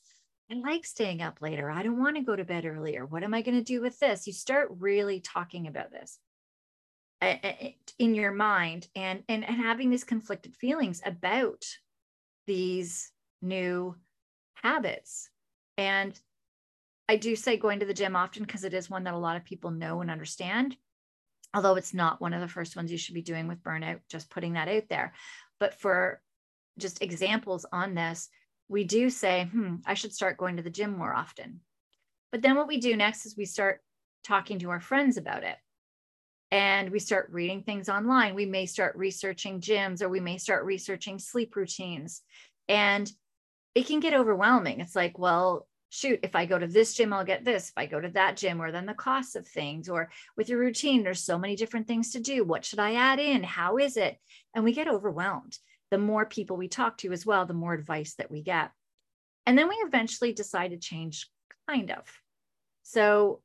I 0.48 0.54
like 0.54 0.86
staying 0.86 1.20
up 1.20 1.42
later. 1.42 1.68
I 1.68 1.82
don't 1.82 1.98
want 1.98 2.14
to 2.14 2.22
go 2.22 2.36
to 2.36 2.44
bed 2.44 2.66
earlier. 2.66 3.04
What 3.04 3.24
am 3.24 3.34
I 3.34 3.42
going 3.42 3.58
to 3.58 3.64
do 3.64 3.80
with 3.80 3.98
this? 3.98 4.28
You 4.28 4.32
start 4.32 4.68
really 4.78 5.18
talking 5.18 5.66
about 5.66 5.90
this 5.90 6.20
eh, 7.20 7.38
eh, 7.42 7.54
eh, 7.58 7.72
in 7.98 8.14
your 8.14 8.30
mind 8.30 8.86
and, 8.94 9.24
and, 9.28 9.44
and 9.44 9.56
having 9.56 9.90
these 9.90 10.04
conflicted 10.04 10.54
feelings 10.54 11.02
about 11.04 11.64
these 12.46 13.10
new 13.42 13.94
habits. 14.54 15.30
And 15.78 16.18
I 17.08 17.16
do 17.16 17.36
say 17.36 17.56
going 17.56 17.80
to 17.80 17.86
the 17.86 17.94
gym 17.94 18.16
often 18.16 18.42
because 18.42 18.64
it 18.64 18.74
is 18.74 18.90
one 18.90 19.04
that 19.04 19.14
a 19.14 19.18
lot 19.18 19.36
of 19.36 19.44
people 19.44 19.70
know 19.70 20.00
and 20.00 20.10
understand. 20.10 20.76
Although 21.54 21.76
it's 21.76 21.94
not 21.94 22.20
one 22.20 22.34
of 22.34 22.40
the 22.40 22.48
first 22.48 22.76
ones 22.76 22.90
you 22.90 22.98
should 22.98 23.14
be 23.14 23.22
doing 23.22 23.46
with 23.46 23.62
burnout, 23.62 24.00
just 24.08 24.30
putting 24.30 24.54
that 24.54 24.68
out 24.68 24.84
there. 24.88 25.14
But 25.60 25.74
for 25.74 26.20
just 26.78 27.02
examples 27.02 27.64
on 27.72 27.94
this, 27.94 28.28
we 28.68 28.84
do 28.84 29.08
say, 29.10 29.44
hmm, 29.44 29.76
I 29.86 29.94
should 29.94 30.12
start 30.12 30.38
going 30.38 30.56
to 30.56 30.62
the 30.62 30.70
gym 30.70 30.96
more 30.98 31.14
often. 31.14 31.60
But 32.32 32.42
then 32.42 32.56
what 32.56 32.66
we 32.66 32.78
do 32.78 32.96
next 32.96 33.24
is 33.24 33.36
we 33.36 33.44
start 33.44 33.80
talking 34.24 34.58
to 34.58 34.70
our 34.70 34.80
friends 34.80 35.16
about 35.16 35.44
it. 35.44 35.56
And 36.50 36.90
we 36.90 36.98
start 36.98 37.30
reading 37.32 37.62
things 37.62 37.88
online. 37.88 38.34
We 38.34 38.46
may 38.46 38.66
start 38.66 38.96
researching 38.96 39.60
gyms 39.60 40.02
or 40.02 40.08
we 40.08 40.20
may 40.20 40.38
start 40.38 40.64
researching 40.64 41.18
sleep 41.18 41.56
routines. 41.56 42.22
And 42.68 43.10
it 43.76 43.86
can 43.86 44.00
get 44.00 44.14
overwhelming. 44.14 44.80
It's 44.80 44.96
like, 44.96 45.18
well, 45.18 45.68
shoot, 45.90 46.20
if 46.22 46.34
I 46.34 46.46
go 46.46 46.58
to 46.58 46.66
this 46.66 46.94
gym, 46.94 47.12
I'll 47.12 47.26
get 47.26 47.44
this. 47.44 47.68
If 47.68 47.74
I 47.76 47.84
go 47.84 48.00
to 48.00 48.08
that 48.12 48.38
gym, 48.38 48.62
or 48.62 48.72
then 48.72 48.86
the 48.86 48.94
cost 48.94 49.36
of 49.36 49.46
things, 49.46 49.90
or 49.90 50.10
with 50.34 50.48
your 50.48 50.58
routine, 50.58 51.02
there's 51.02 51.22
so 51.22 51.38
many 51.38 51.56
different 51.56 51.86
things 51.86 52.12
to 52.12 52.20
do. 52.20 52.42
What 52.42 52.64
should 52.64 52.78
I 52.78 52.94
add 52.94 53.18
in? 53.18 53.42
How 53.42 53.76
is 53.76 53.98
it? 53.98 54.16
And 54.54 54.64
we 54.64 54.72
get 54.72 54.88
overwhelmed. 54.88 55.58
The 55.90 55.98
more 55.98 56.24
people 56.24 56.56
we 56.56 56.68
talk 56.68 56.96
to 56.98 57.12
as 57.12 57.26
well, 57.26 57.44
the 57.44 57.52
more 57.52 57.74
advice 57.74 58.14
that 58.14 58.30
we 58.30 58.42
get. 58.42 58.70
And 59.44 59.58
then 59.58 59.68
we 59.68 59.74
eventually 59.76 60.32
decide 60.32 60.70
to 60.70 60.78
change, 60.78 61.28
kind 61.68 61.90
of. 61.90 62.10
So 62.82 63.42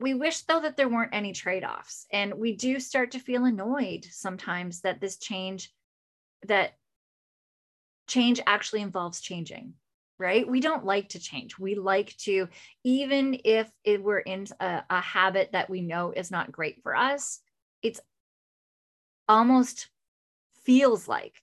we 0.00 0.14
wish 0.14 0.40
though 0.40 0.60
that 0.60 0.78
there 0.78 0.88
weren't 0.88 1.14
any 1.14 1.32
trade-offs 1.32 2.06
and 2.10 2.32
we 2.34 2.56
do 2.56 2.80
start 2.80 3.10
to 3.10 3.18
feel 3.18 3.44
annoyed 3.44 4.06
sometimes 4.10 4.80
that 4.80 5.02
this 5.02 5.18
change 5.18 5.70
that 6.48 6.72
change 8.06 8.40
actually 8.46 8.82
involves 8.82 9.20
changing 9.20 9.74
right? 10.18 10.48
We 10.48 10.60
don't 10.60 10.84
like 10.84 11.08
to 11.10 11.18
change. 11.18 11.58
We 11.58 11.74
like 11.74 12.16
to, 12.18 12.48
even 12.84 13.38
if 13.44 13.70
it, 13.82 14.02
we're 14.02 14.18
in 14.18 14.46
a, 14.60 14.82
a 14.88 15.00
habit 15.00 15.50
that 15.52 15.68
we 15.68 15.80
know 15.80 16.12
is 16.12 16.30
not 16.30 16.52
great 16.52 16.82
for 16.82 16.94
us, 16.94 17.40
it's 17.82 18.00
almost 19.28 19.88
feels 20.64 21.08
like 21.08 21.34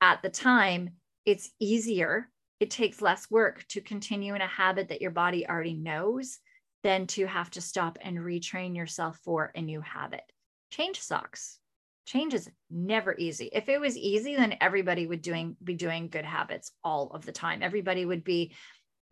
at 0.00 0.22
the 0.22 0.28
time 0.28 0.90
it's 1.24 1.50
easier. 1.60 2.28
It 2.58 2.70
takes 2.70 3.00
less 3.00 3.30
work 3.30 3.64
to 3.68 3.80
continue 3.80 4.34
in 4.34 4.42
a 4.42 4.46
habit 4.46 4.88
that 4.88 5.00
your 5.00 5.12
body 5.12 5.48
already 5.48 5.74
knows 5.74 6.38
than 6.82 7.06
to 7.06 7.26
have 7.26 7.50
to 7.50 7.60
stop 7.60 7.98
and 8.02 8.18
retrain 8.18 8.76
yourself 8.76 9.18
for 9.24 9.50
a 9.54 9.62
new 9.62 9.80
habit. 9.80 10.22
Change 10.70 11.00
sucks 11.00 11.59
change 12.10 12.34
is 12.34 12.50
never 12.70 13.14
easy. 13.16 13.48
If 13.52 13.68
it 13.68 13.80
was 13.80 13.96
easy 13.96 14.34
then 14.34 14.56
everybody 14.60 15.06
would 15.06 15.22
doing 15.22 15.56
be 15.62 15.74
doing 15.74 16.08
good 16.08 16.24
habits 16.24 16.72
all 16.82 17.10
of 17.12 17.24
the 17.24 17.32
time. 17.32 17.62
Everybody 17.62 18.04
would 18.04 18.24
be 18.24 18.52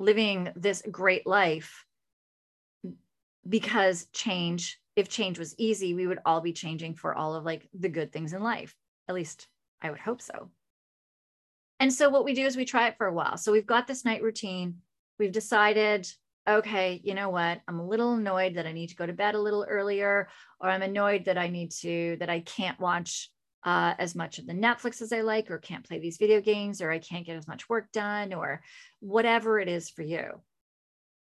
living 0.00 0.50
this 0.57 0.83
great 0.90 1.26
life 1.26 1.85
because 3.49 4.07
change 4.12 4.81
if 4.97 5.09
change 5.09 5.38
was 5.38 5.55
easy 5.59 5.95
we 5.95 6.07
would 6.09 6.19
all 6.26 6.40
be 6.40 6.52
changing 6.52 6.95
for 6.95 7.14
all 7.14 7.35
of 7.35 7.45
like 7.45 7.69
the 7.73 7.88
good 7.88 8.12
things 8.12 8.33
in 8.33 8.43
life. 8.43 8.75
At 9.09 9.14
least 9.14 9.47
i 9.81 9.90
would 9.90 10.00
hope 10.00 10.21
so. 10.21 10.50
And 11.78 11.93
so 11.93 12.11
what 12.11 12.25
we 12.25 12.35
do 12.35 12.47
is 12.47 12.57
we 12.57 12.64
try 12.64 12.88
it 12.88 12.97
for 12.97 13.07
a 13.07 13.12
while. 13.12 13.37
So 13.37 13.52
we've 13.52 13.75
got 13.75 13.87
this 13.87 14.05
night 14.05 14.23
routine. 14.23 14.78
We've 15.21 15.31
decided 15.31 16.09
okay, 16.47 17.00
you 17.04 17.14
know 17.14 17.28
what? 17.30 17.61
I'm 17.66 17.78
a 17.78 17.87
little 17.87 18.14
annoyed 18.14 18.54
that 18.54 18.66
I 18.66 18.73
need 18.73 18.88
to 18.88 18.97
go 18.97 19.07
to 19.07 19.12
bed 19.12 19.35
a 19.35 19.40
little 19.40 19.66
earlier, 19.68 20.28
or 20.61 20.68
I'm 20.68 20.83
annoyed 20.83 21.26
that 21.26 21.38
I 21.38 21.49
need 21.49 21.71
to, 21.80 22.16
that 22.21 22.30
I 22.30 22.40
can't 22.40 22.80
watch 22.80 23.30
uh, 23.64 23.95
as 23.99 24.14
much 24.14 24.38
of 24.38 24.47
the 24.47 24.54
Netflix 24.54 25.02
as 25.02 25.12
I 25.12 25.21
like, 25.21 25.50
or 25.50 25.59
can't 25.59 25.87
play 25.87 25.99
these 25.99 26.16
video 26.16 26.40
games, 26.40 26.80
or 26.80 26.90
I 26.90 26.99
can't 26.99 27.26
get 27.26 27.37
as 27.37 27.49
much 27.49 27.68
work 27.68 27.90
done, 27.92 28.33
or 28.33 28.62
whatever 29.00 29.59
it 29.59 29.68
is 29.68 29.90
for 29.90 30.02
you. 30.02 30.42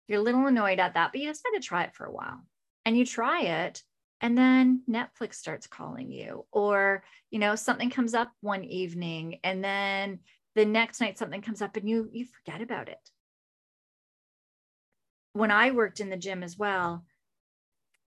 You're 0.08 0.20
a 0.20 0.24
little 0.24 0.48
annoyed 0.48 0.79
at 0.79 0.93
that, 0.93 1.12
but 1.12 1.22
you 1.22 1.27
decide 1.27 1.51
to 1.55 1.62
try 1.62 1.84
it 1.84 1.96
for 1.96 2.05
a 2.05 2.12
while. 2.12 2.41
And 2.86 2.98
you 2.98 3.05
try 3.05 3.41
it, 3.41 3.81
and 4.22 4.38
then 4.38 4.84
Netflix 4.89 5.36
starts 5.36 5.67
calling 5.67 6.12
you, 6.12 6.46
or 6.51 7.03
you 7.29 7.39
know, 7.39 7.55
something 7.55 7.89
comes 7.89 8.13
up 8.13 8.31
one 8.41 8.63
evening, 8.63 9.39
and 9.43 9.63
then 9.63 10.20
the 10.55 10.65
next 10.65 11.01
night 11.01 11.17
something 11.17 11.41
comes 11.41 11.62
up 11.62 11.77
and 11.77 11.88
you 11.88 12.10
you 12.12 12.25
forget 12.25 12.62
about 12.62 12.89
it 12.89 13.00
when 15.33 15.51
I 15.51 15.71
worked 15.71 16.00
in 16.00 16.09
the 16.09 16.17
gym 16.17 16.43
as 16.43 16.57
well, 16.57 17.05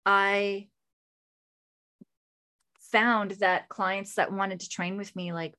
I 0.05 0.69
found 2.93 3.33
that 3.33 3.69
clients 3.69 4.15
that 4.15 4.33
wanted 4.33 4.61
to 4.61 4.69
train 4.69 4.97
with 4.97 5.15
me 5.17 5.33
like 5.33 5.55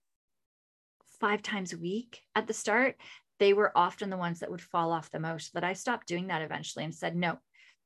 five 1.19 1.41
times 1.41 1.73
a 1.73 1.77
week 1.77 2.21
at 2.35 2.47
the 2.47 2.53
start, 2.53 2.95
they 3.39 3.53
were 3.53 3.71
often 3.75 4.09
the 4.09 4.17
ones 4.17 4.39
that 4.39 4.51
would 4.51 4.61
fall 4.61 4.91
off 4.91 5.11
the 5.11 5.19
most. 5.19 5.53
That 5.53 5.63
I 5.63 5.73
stopped 5.73 6.07
doing 6.07 6.27
that 6.27 6.41
eventually 6.41 6.85
and 6.85 6.93
said, 6.93 7.15
no, 7.15 7.37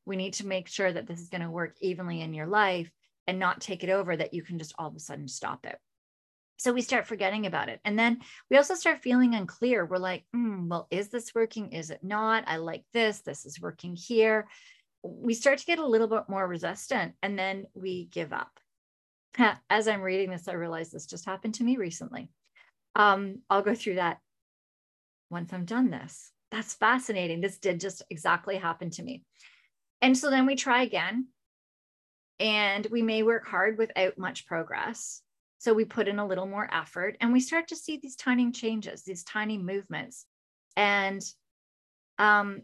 we 0.06 0.16
need 0.16 0.34
to 0.34 0.48
make 0.48 0.68
sure 0.68 0.92
that 0.92 1.08
this 1.08 1.20
is 1.20 1.30
going 1.30 1.42
to 1.42 1.50
work 1.50 1.76
evenly 1.82 2.22
in 2.22 2.34
your 2.34 2.48
life 2.48 2.92
and 3.28 3.40
not 3.40 3.62
take 3.62 3.84
it 3.84 3.90
over 3.90 4.16
that 4.16 4.34
you 4.34 4.44
can 4.44 4.58
just 4.58 4.74
all 4.78 4.88
of 4.88 4.96
a 4.96 5.00
sudden 5.00 5.28
stop 5.28 5.66
it. 5.66 5.78
So 6.60 6.74
we 6.74 6.82
start 6.82 7.08
forgetting 7.08 7.46
about 7.46 7.70
it. 7.70 7.80
And 7.86 7.98
then 7.98 8.20
we 8.52 8.58
also 8.58 8.76
start 8.76 9.02
feeling 9.02 9.34
unclear. 9.34 9.86
We're 9.86 9.98
like, 9.98 10.26
mm, 10.36 10.68
well, 10.68 10.88
is 10.92 11.08
this 11.08 11.34
working? 11.34 11.72
Is 11.72 11.90
it 11.90 12.04
not? 12.04 12.44
I 12.48 12.58
like 12.58 12.84
this. 12.94 13.22
This 13.22 13.46
is 13.46 13.62
working 13.62 13.96
here. 13.96 14.48
We 15.02 15.34
start 15.34 15.60
to 15.60 15.66
get 15.66 15.80
a 15.80 15.88
little 15.88 16.08
bit 16.08 16.28
more 16.28 16.46
resistant 16.46 17.14
and 17.24 17.40
then 17.40 17.66
we 17.74 18.10
give 18.12 18.34
up. 18.34 18.60
As 19.70 19.88
I'm 19.88 20.02
reading 20.02 20.32
this, 20.32 20.50
I 20.50 20.54
realize 20.54 20.92
this 20.92 21.06
just 21.06 21.26
happened 21.26 21.54
to 21.56 21.64
me 21.64 21.78
recently. 21.78 22.30
Um, 22.94 23.42
I'll 23.50 23.62
go 23.62 23.74
through 23.74 23.96
that 23.96 24.18
once 25.30 25.54
I'm 25.54 25.64
done 25.64 25.90
this. 25.90 26.32
That's 26.52 26.74
fascinating. 26.74 27.40
This 27.40 27.58
did 27.58 27.80
just 27.80 28.02
exactly 28.10 28.58
happen 28.58 28.90
to 28.92 29.04
me. 29.04 29.24
And 30.02 30.18
so 30.18 30.30
then 30.30 30.46
we 30.46 30.56
try 30.56 30.82
again, 30.82 31.28
and 32.40 32.86
we 32.92 33.02
may 33.02 33.24
work 33.24 33.48
hard 33.48 33.78
without 33.78 34.18
much 34.18 34.46
progress. 34.46 35.22
So 35.60 35.74
we 35.74 35.84
put 35.84 36.08
in 36.08 36.20
a 36.20 36.26
little 36.26 36.48
more 36.48 36.70
effort 36.74 37.18
and 37.20 37.34
we 37.34 37.42
start 37.42 37.68
to 37.68 37.76
see 37.76 37.98
these 37.98 38.16
tiny 38.16 38.50
changes, 38.52 39.04
these 39.04 39.26
tiny 39.26 39.58
movements. 39.58 40.26
And 40.78 41.22
um, 42.18 42.62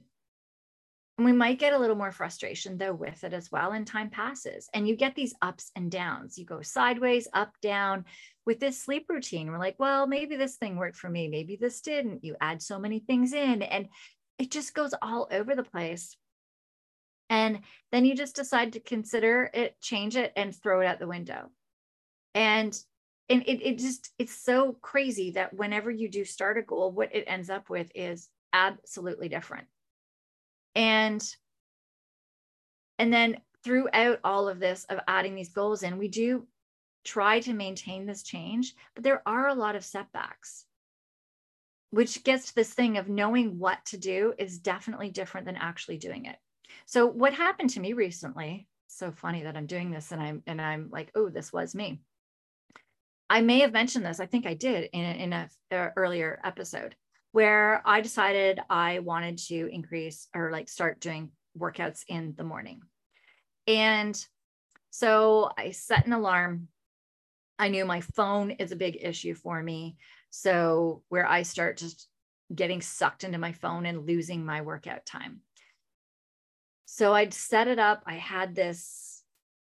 we 1.18 1.34
might 1.34 1.60
get 1.60 1.74
a 1.74 1.78
little 1.78 1.98
more 1.98 2.14
frustration 2.14 2.78
though 2.78 2.94
with 2.94 3.26
it 3.26 3.34
as 3.34 3.52
well. 3.52 3.74
And 3.74 3.86
time 3.86 4.10
passes 4.10 4.70
and 4.74 4.88
you 4.88 4.96
get 4.96 5.14
these 5.14 5.36
ups 5.42 5.72
and 5.76 5.92
downs. 5.92 6.38
You 6.38 6.46
go 6.46 6.62
sideways, 6.62 7.28
up, 7.34 7.52
down. 7.62 8.06
With 8.46 8.62
this 8.62 8.82
sleep 8.82 9.08
routine, 9.10 9.52
we're 9.52 9.60
like, 9.60 9.76
well, 9.78 10.08
maybe 10.08 10.38
this 10.38 10.56
thing 10.56 10.78
worked 10.78 10.98
for 10.98 11.10
me. 11.10 11.28
Maybe 11.28 11.58
this 11.58 11.82
didn't. 11.82 12.24
You 12.24 12.38
add 12.40 12.62
so 12.62 12.80
many 12.80 13.00
things 13.00 13.34
in 13.34 13.62
and 13.62 13.90
it 14.40 14.52
just 14.52 14.74
goes 14.74 14.94
all 15.02 15.28
over 15.32 15.54
the 15.54 15.64
place. 15.64 16.16
And 17.30 17.60
then 17.92 18.06
you 18.06 18.16
just 18.16 18.38
decide 18.38 18.74
to 18.74 18.80
consider 18.80 19.50
it, 19.54 19.82
change 19.82 20.16
it, 20.16 20.32
and 20.38 20.56
throw 20.56 20.80
it 20.80 20.86
out 20.86 21.00
the 21.00 21.08
window 21.08 21.50
and 22.36 22.78
and 23.28 23.42
it, 23.48 23.66
it 23.66 23.80
just 23.80 24.12
it's 24.20 24.36
so 24.36 24.74
crazy 24.82 25.32
that 25.32 25.54
whenever 25.56 25.90
you 25.90 26.08
do 26.10 26.24
start 26.24 26.60
a 26.60 26.62
goal 26.62 26.92
what 26.92 27.16
it 27.16 27.24
ends 27.26 27.50
up 27.50 27.70
with 27.70 27.92
is 27.96 28.30
absolutely 28.54 29.30
different. 29.30 29.66
And 30.76 31.26
and 33.00 33.12
then 33.12 33.38
throughout 33.64 34.20
all 34.24 34.48
of 34.48 34.60
this 34.60 34.86
of 34.90 35.00
adding 35.08 35.34
these 35.34 35.50
goals 35.54 35.82
in 35.82 35.98
we 35.98 36.08
do 36.08 36.46
try 37.04 37.40
to 37.40 37.54
maintain 37.54 38.06
this 38.06 38.22
change 38.24 38.74
but 38.94 39.04
there 39.04 39.24
are 39.26 39.48
a 39.48 39.56
lot 39.56 39.76
of 39.76 39.84
setbacks 39.84 40.66
which 41.90 42.24
gets 42.24 42.48
to 42.48 42.56
this 42.56 42.74
thing 42.74 42.98
of 42.98 43.10
knowing 43.10 43.58
what 43.58 43.84
to 43.86 43.98
do 43.98 44.34
is 44.38 44.60
definitely 44.60 45.10
different 45.10 45.46
than 45.46 45.56
actually 45.56 45.98
doing 45.98 46.26
it. 46.26 46.36
So 46.86 47.08
what 47.08 47.34
happened 47.34 47.70
to 47.72 47.80
me 47.80 47.94
recently 47.94 48.68
so 48.88 49.12
funny 49.12 49.44
that 49.44 49.58
i'm 49.58 49.66
doing 49.66 49.92
this 49.92 50.12
and 50.12 50.22
i'm 50.22 50.44
and 50.48 50.62
i'm 50.62 50.90
like 50.92 51.12
oh 51.16 51.30
this 51.30 51.52
was 51.52 51.76
me 51.76 52.00
I 53.30 53.42
may 53.42 53.60
have 53.60 53.74
mentioned 53.74 54.06
this. 54.06 54.20
I 54.20 54.26
think 54.26 54.46
I 54.46 54.54
did 54.54 54.90
in, 54.94 55.04
in 55.04 55.34
a, 55.34 55.50
a 55.72 55.92
earlier 55.96 56.40
episode 56.44 56.96
where 57.32 57.82
I 57.86 58.02
decided 58.02 58.60
I 58.70 59.00
wanted 59.00 59.40
to 59.50 59.68
increase 59.72 60.28
or 60.34 60.52
like 60.52 60.70
start 60.70 61.00
doing 61.00 61.32
workouts 61.58 62.04
in 62.08 62.34
the 62.38 62.44
morning. 62.44 62.82
And 63.68 64.18
so 64.92 65.52
I 65.58 65.72
set 65.72 66.06
an 66.06 66.14
alarm. 66.14 66.68
I 67.58 67.70
knew 67.70 67.86
my 67.86 68.02
phone 68.02 68.52
is 68.52 68.72
a 68.72 68.78
big 68.78 68.98
issue 69.02 69.34
for 69.34 69.62
me. 69.62 69.98
So 70.30 71.02
where 71.10 71.28
I 71.28 71.44
start 71.44 71.78
just 71.78 72.08
getting 72.54 72.82
sucked 72.82 73.24
into 73.24 73.38
my 73.38 73.54
phone 73.54 73.86
and 73.86 74.06
losing 74.06 74.46
my 74.46 74.62
workout 74.62 75.06
time. 75.06 75.42
So 76.86 77.14
I'd 77.14 77.34
set 77.34 77.68
it 77.68 77.80
up. 77.80 78.04
I 78.06 78.16
had 78.16 78.56
this 78.56 79.15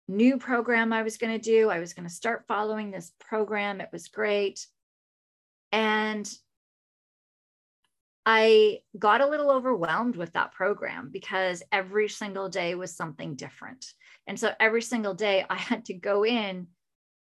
new 0.09 0.37
program 0.37 0.91
I 0.91 1.03
was 1.03 1.17
going 1.17 1.39
to 1.39 1.43
do. 1.43 1.69
I 1.69 1.79
was 1.79 1.93
going 1.93 2.07
to 2.07 2.13
start 2.13 2.45
following 2.47 2.91
this 2.91 3.11
program. 3.19 3.79
It 3.79 3.89
was 3.93 4.07
great. 4.07 4.65
And 5.71 6.29
I 8.25 8.79
got 8.97 9.21
a 9.21 9.27
little 9.27 9.51
overwhelmed 9.51 10.15
with 10.15 10.33
that 10.33 10.51
program 10.51 11.09
because 11.11 11.63
every 11.71 12.09
single 12.09 12.49
day 12.49 12.75
was 12.75 12.95
something 12.95 13.35
different. 13.35 13.85
And 14.27 14.39
so 14.39 14.51
every 14.59 14.81
single 14.81 15.13
day 15.13 15.45
I 15.49 15.55
had 15.69 15.85
to 15.85 15.93
go 15.93 16.25
in 16.25 16.67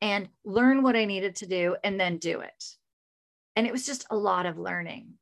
and 0.02 0.30
learn 0.46 0.84
what 0.84 0.96
I 0.96 1.06
needed 1.06 1.38
to 1.38 1.48
do 1.48 1.76
and 1.84 2.00
then 2.00 2.18
do 2.18 2.40
it. 2.40 2.64
And 3.56 3.68
it 3.68 3.72
was 3.72 3.86
just 3.86 4.06
a 4.10 4.16
lot 4.16 4.46
of 4.46 4.58
learning. 4.58 5.14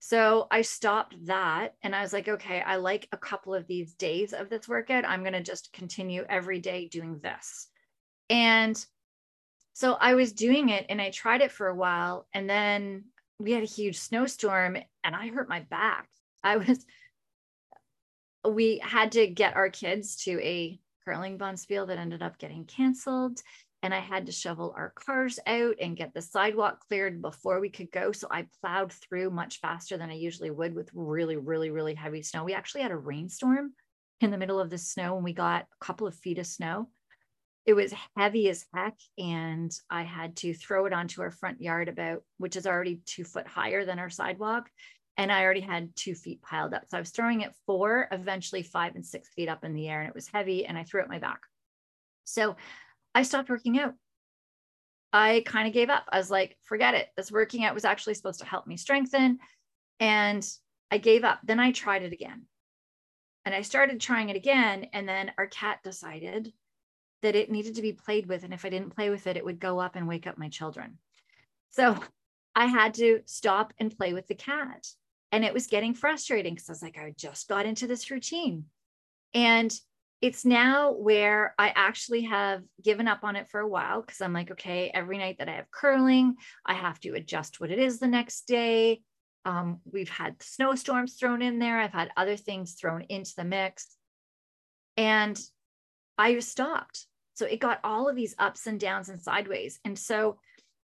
So 0.00 0.46
I 0.50 0.62
stopped 0.62 1.26
that 1.26 1.74
and 1.82 1.94
I 1.94 2.02
was 2.02 2.12
like, 2.12 2.28
okay, 2.28 2.60
I 2.60 2.76
like 2.76 3.08
a 3.12 3.16
couple 3.16 3.54
of 3.54 3.66
these 3.66 3.94
days 3.94 4.32
of 4.32 4.48
this 4.48 4.68
workout. 4.68 5.04
I'm 5.04 5.22
going 5.22 5.32
to 5.32 5.42
just 5.42 5.72
continue 5.72 6.24
every 6.28 6.60
day 6.60 6.88
doing 6.88 7.18
this. 7.18 7.68
And 8.30 8.84
so 9.72 9.94
I 9.94 10.14
was 10.14 10.32
doing 10.32 10.68
it 10.68 10.86
and 10.88 11.00
I 11.00 11.10
tried 11.10 11.40
it 11.40 11.52
for 11.52 11.66
a 11.66 11.74
while. 11.74 12.26
And 12.32 12.48
then 12.48 13.06
we 13.38 13.52
had 13.52 13.62
a 13.62 13.66
huge 13.66 13.98
snowstorm 13.98 14.76
and 15.02 15.16
I 15.16 15.28
hurt 15.28 15.48
my 15.48 15.60
back. 15.60 16.08
I 16.44 16.58
was, 16.58 16.84
we 18.48 18.78
had 18.78 19.12
to 19.12 19.26
get 19.26 19.56
our 19.56 19.68
kids 19.68 20.16
to 20.24 20.40
a 20.42 20.78
curling 21.04 21.38
bonspiel 21.38 21.88
that 21.88 21.98
ended 21.98 22.22
up 22.22 22.38
getting 22.38 22.64
canceled 22.66 23.42
and 23.82 23.94
I 23.94 24.00
had 24.00 24.26
to 24.26 24.32
shovel 24.32 24.74
our 24.76 24.90
cars 24.90 25.38
out 25.46 25.76
and 25.80 25.96
get 25.96 26.12
the 26.12 26.22
sidewalk 26.22 26.80
cleared 26.88 27.22
before 27.22 27.60
we 27.60 27.70
could 27.70 27.92
go. 27.92 28.10
So 28.10 28.26
I 28.30 28.46
plowed 28.60 28.92
through 28.92 29.30
much 29.30 29.60
faster 29.60 29.96
than 29.96 30.10
I 30.10 30.14
usually 30.14 30.50
would 30.50 30.74
with 30.74 30.90
really, 30.94 31.36
really, 31.36 31.70
really 31.70 31.94
heavy 31.94 32.22
snow. 32.22 32.44
We 32.44 32.54
actually 32.54 32.82
had 32.82 32.90
a 32.90 32.96
rainstorm 32.96 33.74
in 34.20 34.32
the 34.32 34.38
middle 34.38 34.58
of 34.58 34.70
the 34.70 34.78
snow 34.78 35.14
and 35.14 35.24
we 35.24 35.32
got 35.32 35.62
a 35.62 35.84
couple 35.84 36.08
of 36.08 36.16
feet 36.16 36.38
of 36.38 36.46
snow. 36.46 36.88
It 37.66 37.74
was 37.74 37.94
heavy 38.16 38.48
as 38.48 38.64
heck. 38.74 38.96
And 39.16 39.70
I 39.88 40.02
had 40.02 40.36
to 40.38 40.54
throw 40.54 40.86
it 40.86 40.92
onto 40.92 41.22
our 41.22 41.30
front 41.30 41.60
yard 41.60 41.88
about, 41.88 42.22
which 42.38 42.56
is 42.56 42.66
already 42.66 43.00
two 43.06 43.24
foot 43.24 43.46
higher 43.46 43.84
than 43.84 44.00
our 44.00 44.10
sidewalk. 44.10 44.68
And 45.16 45.30
I 45.30 45.44
already 45.44 45.60
had 45.60 45.94
two 45.94 46.14
feet 46.14 46.42
piled 46.42 46.74
up. 46.74 46.84
So 46.88 46.96
I 46.96 47.00
was 47.00 47.10
throwing 47.10 47.42
it 47.42 47.52
four, 47.66 48.08
eventually 48.10 48.62
five 48.62 48.96
and 48.96 49.06
six 49.06 49.28
feet 49.34 49.48
up 49.48 49.64
in 49.64 49.74
the 49.74 49.88
air. 49.88 50.00
And 50.00 50.08
it 50.08 50.14
was 50.14 50.28
heavy 50.28 50.66
and 50.66 50.76
I 50.76 50.82
threw 50.82 51.02
it 51.02 51.08
my 51.08 51.18
back. 51.18 51.40
So 52.24 52.56
I 53.18 53.22
stopped 53.22 53.50
working 53.50 53.80
out. 53.80 53.94
I 55.12 55.42
kind 55.44 55.66
of 55.66 55.74
gave 55.74 55.90
up. 55.90 56.04
I 56.08 56.18
was 56.18 56.30
like, 56.30 56.56
forget 56.62 56.94
it. 56.94 57.08
This 57.16 57.32
working 57.32 57.64
out 57.64 57.74
was 57.74 57.84
actually 57.84 58.14
supposed 58.14 58.38
to 58.38 58.46
help 58.46 58.64
me 58.64 58.76
strengthen. 58.76 59.40
And 59.98 60.48
I 60.92 60.98
gave 60.98 61.24
up. 61.24 61.40
Then 61.42 61.58
I 61.58 61.72
tried 61.72 62.04
it 62.04 62.12
again. 62.12 62.42
And 63.44 63.56
I 63.56 63.62
started 63.62 64.00
trying 64.00 64.28
it 64.28 64.36
again. 64.36 64.86
And 64.92 65.08
then 65.08 65.32
our 65.36 65.48
cat 65.48 65.80
decided 65.82 66.52
that 67.22 67.34
it 67.34 67.50
needed 67.50 67.74
to 67.74 67.82
be 67.82 67.92
played 67.92 68.26
with. 68.26 68.44
And 68.44 68.54
if 68.54 68.64
I 68.64 68.68
didn't 68.68 68.94
play 68.94 69.10
with 69.10 69.26
it, 69.26 69.36
it 69.36 69.44
would 69.44 69.58
go 69.58 69.80
up 69.80 69.96
and 69.96 70.06
wake 70.06 70.28
up 70.28 70.38
my 70.38 70.48
children. 70.48 70.98
So 71.70 71.98
I 72.54 72.66
had 72.66 72.94
to 72.94 73.22
stop 73.26 73.72
and 73.80 73.98
play 73.98 74.12
with 74.12 74.28
the 74.28 74.36
cat. 74.36 74.86
And 75.32 75.44
it 75.44 75.52
was 75.52 75.66
getting 75.66 75.92
frustrating 75.92 76.54
because 76.54 76.68
I 76.68 76.72
was 76.72 76.82
like, 76.82 76.98
I 76.98 77.14
just 77.18 77.48
got 77.48 77.66
into 77.66 77.88
this 77.88 78.12
routine. 78.12 78.66
And 79.34 79.76
it's 80.20 80.44
now 80.44 80.92
where 80.92 81.54
I 81.58 81.72
actually 81.74 82.22
have 82.22 82.62
given 82.82 83.06
up 83.06 83.20
on 83.22 83.36
it 83.36 83.48
for 83.48 83.60
a 83.60 83.68
while 83.68 84.00
because 84.00 84.20
I'm 84.20 84.32
like, 84.32 84.50
okay, 84.50 84.90
every 84.92 85.16
night 85.16 85.36
that 85.38 85.48
I 85.48 85.52
have 85.52 85.70
curling, 85.70 86.36
I 86.66 86.74
have 86.74 86.98
to 87.00 87.14
adjust 87.14 87.60
what 87.60 87.70
it 87.70 87.78
is 87.78 88.00
the 88.00 88.08
next 88.08 88.48
day. 88.48 89.00
Um, 89.44 89.80
we've 89.90 90.08
had 90.08 90.42
snowstorms 90.42 91.14
thrown 91.14 91.40
in 91.40 91.58
there, 91.58 91.78
I've 91.78 91.92
had 91.92 92.10
other 92.16 92.36
things 92.36 92.74
thrown 92.74 93.02
into 93.08 93.32
the 93.36 93.44
mix. 93.44 93.96
And 94.96 95.40
I 96.18 96.40
stopped. 96.40 97.06
So 97.34 97.46
it 97.46 97.60
got 97.60 97.78
all 97.84 98.08
of 98.08 98.16
these 98.16 98.34
ups 98.38 98.66
and 98.66 98.80
downs 98.80 99.08
and 99.08 99.22
sideways. 99.22 99.78
And 99.84 99.96
so 99.96 100.40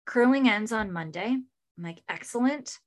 curling 0.08 0.50
ends 0.50 0.72
on 0.72 0.92
Monday. 0.92 1.28
I'm 1.28 1.84
like, 1.84 2.02
excellent. 2.10 2.80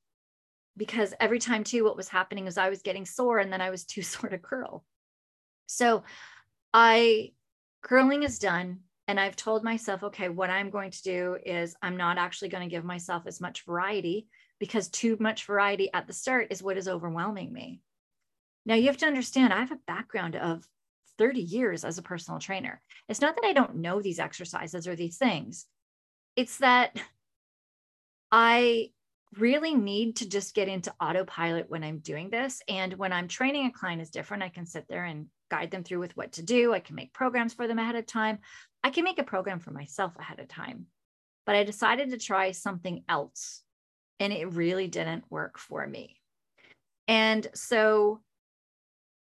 Because 0.77 1.15
every 1.21 1.39
time, 1.39 1.63
too, 1.63 1.85
what 1.85 1.97
was 1.97 2.09
happening 2.09 2.49
is 2.49 2.59
I 2.59 2.71
was 2.71 2.83
getting 2.83 3.07
sore 3.07 3.39
and 3.39 3.53
then 3.53 3.61
I 3.61 3.71
was 3.71 3.85
too 3.85 4.03
sore 4.03 4.31
to 4.31 4.39
curl. 4.39 4.85
So 5.67 6.03
I 6.73 7.33
curling 7.83 8.23
is 8.23 8.39
done. 8.39 8.81
And 9.09 9.19
I've 9.19 9.37
told 9.37 9.65
myself, 9.65 10.05
okay, 10.05 10.29
what 10.29 10.49
I'm 10.49 10.71
going 10.71 10.93
to 10.93 11.03
do 11.03 11.37
is 11.45 11.75
I'm 11.83 11.97
not 11.97 12.19
actually 12.19 12.49
going 12.49 12.67
to 12.67 12.75
give 12.75 12.85
myself 12.85 13.25
as 13.27 13.41
much 13.41 13.67
variety 13.67 14.29
because 14.61 14.89
too 14.89 15.17
much 15.19 15.45
variety 15.45 15.91
at 15.93 16.07
the 16.07 16.13
start 16.13 16.47
is 16.51 16.63
what 16.63 16.77
is 16.77 16.87
overwhelming 16.87 17.53
me. 17.53 17.81
Now, 18.65 18.77
you 18.77 18.87
have 18.87 18.99
to 18.99 19.07
understand, 19.07 19.53
I 19.53 19.59
have 19.59 19.73
a 19.73 19.79
background 19.89 20.37
of 20.37 20.65
30 21.19 21.41
years 21.41 21.85
as 21.85 21.99
a 21.99 22.03
personal 22.03 22.39
trainer. 22.39 22.81
It's 23.09 23.21
not 23.21 23.35
that 23.35 23.45
I 23.45 23.53
don't 23.53 23.77
know 23.77 24.01
these 24.01 24.21
exercises 24.21 24.87
or 24.87 24.95
these 24.95 25.19
things, 25.19 25.67
it's 26.37 26.59
that 26.59 26.97
I 28.31 28.91
really 29.39 29.75
need 29.75 30.17
to 30.17 30.29
just 30.29 30.55
get 30.55 30.69
into 30.69 30.95
autopilot 31.01 31.69
when 31.69 31.83
I'm 31.83 31.99
doing 31.99 32.31
this. 32.31 32.63
And 32.69 32.95
when 32.95 33.13
I'm 33.13 33.29
training 33.29 33.67
a 33.67 33.73
client 33.73 34.01
is 34.01 34.11
different. 34.11 34.43
I 34.43 34.49
can 34.49 34.67
sit 34.67 34.87
there 34.89 35.05
and 35.05 35.27
guide 35.53 35.71
them 35.71 35.85
through 35.85 36.01
with 36.01 36.17
what 36.17 36.33
to 36.33 36.43
do. 36.43 36.73
I 36.73 36.81
can 36.81 36.97
make 36.97 37.13
programs 37.13 37.53
for 37.53 37.69
them 37.69 37.79
ahead 37.79 37.95
of 37.95 38.07
time. 38.07 38.39
I 38.83 38.89
can 38.89 39.05
make 39.05 39.19
a 39.19 39.23
program 39.23 39.61
for 39.61 39.71
myself 39.71 40.13
ahead 40.19 40.41
of 40.41 40.49
time. 40.49 40.87
But 41.45 41.57
I 41.57 41.65
decided 41.65 42.11
to 42.11 42.17
try 42.17 42.53
something 42.53 43.05
else 43.07 43.63
and 44.19 44.33
it 44.33 44.55
really 44.55 44.89
didn't 44.89 45.25
work 45.29 45.59
for 45.59 45.87
me. 45.87 46.17
And 47.07 47.47
so 47.55 48.23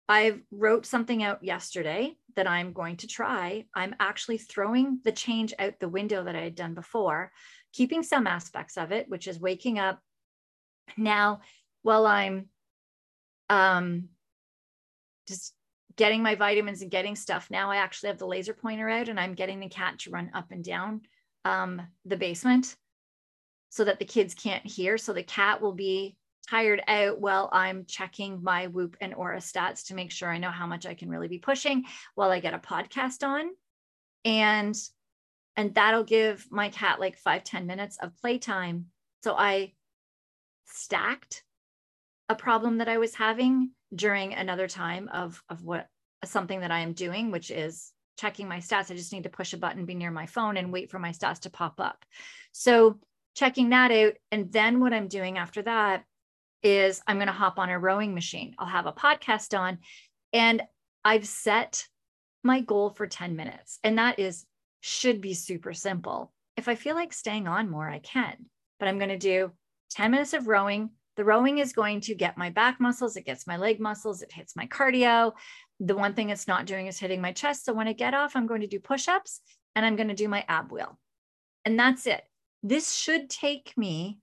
I 0.10 0.40
wrote 0.52 0.86
something 0.86 1.24
out 1.24 1.46
yesterday 1.46 2.18
that 2.36 2.48
I'm 2.48 2.74
going 2.74 2.98
to 2.98 3.08
try. 3.08 3.66
I'm 3.74 3.96
actually 3.98 4.38
throwing 4.38 5.00
the 5.06 5.14
change 5.14 5.54
out 5.58 5.80
the 5.80 5.88
window 5.88 6.26
that 6.26 6.36
I 6.36 6.42
had 6.42 6.56
done 6.56 6.74
before, 6.74 7.32
keeping 7.72 8.04
some 8.04 8.28
aspects 8.28 8.78
of 8.78 8.92
it, 8.92 9.08
which 9.08 9.28
is 9.28 9.40
waking 9.40 9.80
up 9.80 10.02
now 10.98 11.40
while 11.84 12.06
I'm 12.06 12.50
um, 13.50 14.10
just 15.28 15.54
getting 15.98 16.24
my 16.24 16.36
vitamins 16.36 16.82
and 16.82 16.92
getting 16.92 17.16
stuff. 17.16 17.50
Now 17.50 17.72
I 17.72 17.78
actually 17.78 18.10
have 18.10 18.20
the 18.20 18.28
laser 18.28 18.54
pointer 18.54 18.88
out 18.88 19.10
and 19.10 19.20
I'm 19.20 19.34
getting 19.34 19.60
the 19.60 19.68
cat 19.70 20.00
to 20.00 20.12
run 20.12 20.32
up 20.34 20.52
and 20.52 20.64
down 20.64 21.02
um, 21.44 21.82
the 22.06 22.18
basement 22.18 22.76
so 23.70 23.84
that 23.84 24.00
the 24.00 24.06
kids 24.06 24.34
can't 24.34 24.66
hear. 24.66 24.98
So 24.98 25.12
the 25.12 25.24
cat 25.24 25.62
will 25.62 25.74
be 25.74 26.16
tired 26.50 26.82
out 26.88 27.20
while 27.20 27.50
I'm 27.52 27.86
checking 27.86 28.42
my 28.42 28.68
Whoop 28.68 28.96
and 29.02 29.14
Oura 29.14 29.38
stats 29.38 29.88
to 29.88 29.96
make 29.96 30.12
sure 30.12 30.30
I 30.30 30.38
know 30.38 30.52
how 30.52 30.68
much 30.68 30.86
I 30.86 30.94
can 30.94 31.10
really 31.10 31.28
be 31.28 31.40
pushing 31.40 31.86
while 32.16 32.32
I 32.32 32.40
get 32.40 32.54
a 32.54 32.60
podcast 32.60 33.28
on. 33.28 33.50
And 34.24 34.76
and 35.56 35.74
that'll 35.74 36.04
give 36.04 36.46
my 36.52 36.70
cat 36.70 37.00
like 37.00 37.18
five 37.18 37.44
ten 37.44 37.66
minutes 37.66 37.98
of 38.02 38.16
playtime. 38.18 38.86
So 39.24 39.34
I 39.36 39.74
stacked 40.66 41.44
a 42.30 42.36
problem 42.36 42.78
that 42.78 42.88
I 42.88 43.00
was 43.00 43.16
having 43.16 43.72
during 43.96 44.34
another 44.34 44.68
time 44.68 45.10
of 45.14 45.42
of 45.50 45.64
what 45.64 45.88
something 46.26 46.62
that 46.62 46.72
I 46.72 46.80
am 46.80 46.94
doing, 46.94 47.32
which 47.32 47.52
is 47.52 47.92
checking 48.18 48.48
my 48.48 48.58
stats. 48.58 48.92
I 48.92 48.96
just 48.96 49.14
need 49.14 49.24
to 49.24 49.30
push 49.30 49.54
a 49.54 49.58
button, 49.58 49.86
be 49.86 49.94
near 49.94 50.12
my 50.12 50.26
phone, 50.26 50.58
and 50.58 50.74
wait 50.74 50.90
for 50.90 51.00
my 51.00 51.12
stats 51.12 51.42
to 51.42 51.50
pop 51.50 51.80
up. 51.80 52.04
So 52.52 53.00
checking 53.36 53.70
that 53.70 53.92
out. 53.92 54.14
And 54.32 54.52
then 54.52 54.80
what 54.80 54.94
I'm 54.94 55.08
doing 55.08 55.38
after 55.38 55.62
that 55.62 56.04
is 56.64 57.02
I'm 57.08 57.18
going 57.18 57.28
to 57.28 57.34
hop 57.34 57.60
on 57.60 57.70
a 57.70 57.80
rowing 57.80 58.16
machine. 58.16 58.56
I'll 58.58 58.68
have 58.68 58.88
a 58.88 58.92
podcast 58.92 59.58
on, 59.58 59.78
and 60.34 60.64
I've 61.06 61.28
set 61.28 61.86
my 62.44 62.62
goal 62.62 62.90
for 62.90 63.08
10 63.08 63.36
minutes. 63.36 63.80
And 63.84 64.00
that 64.00 64.20
is 64.20 64.46
should 64.82 65.22
be 65.22 65.34
super 65.34 65.74
simple. 65.74 66.34
If 66.56 66.68
I 66.68 66.76
feel 66.76 66.96
like 66.96 67.14
staying 67.14 67.48
on 67.48 67.70
more, 67.70 67.88
I 67.88 68.00
can, 68.00 68.36
but 68.80 68.88
I'm 68.88 68.98
going 68.98 69.10
to 69.10 69.18
do 69.18 69.52
10 69.92 70.12
minutes 70.12 70.34
of 70.34 70.48
rowing. 70.48 70.90
The 71.18 71.26
rowing 71.26 71.58
is 71.58 71.74
going 71.74 72.02
to 72.02 72.16
get 72.16 72.38
my 72.38 72.52
back 72.52 72.80
muscles, 72.80 73.18
it 73.18 73.26
gets 73.26 73.48
my 73.48 73.58
leg 73.58 73.80
muscles, 73.80 74.22
it 74.22 74.32
hits 74.32 74.56
my 74.56 74.68
cardio. 74.68 75.34
The 75.80 75.96
one 75.96 76.14
thing 76.14 76.30
it's 76.30 76.48
not 76.48 76.68
doing 76.68 76.86
is 76.86 77.00
hitting 77.00 77.22
my 77.22 77.32
chest. 77.32 77.66
So 77.66 77.74
when 77.74 77.88
I 77.88 77.94
get 77.94 78.14
off, 78.14 78.36
I'm 78.36 78.48
going 78.48 78.62
to 78.62 78.68
do 78.68 78.80
push 78.80 79.08
ups 79.08 79.42
and 79.76 79.84
I'm 79.86 79.96
going 79.96 80.10
to 80.10 80.14
do 80.14 80.28
my 80.28 80.46
ab 80.48 80.72
wheel. 80.72 80.98
And 81.66 81.78
that's 81.78 82.06
it. 82.06 82.22
This 82.62 82.94
should 82.96 83.30
take 83.30 83.74
me 83.76 84.20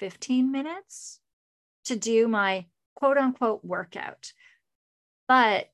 15 0.00 0.50
minutes 0.50 1.20
to 1.86 1.96
do 1.96 2.26
my 2.26 2.66
quote 2.96 3.18
unquote 3.18 3.64
workout. 3.64 4.32
But 5.28 5.68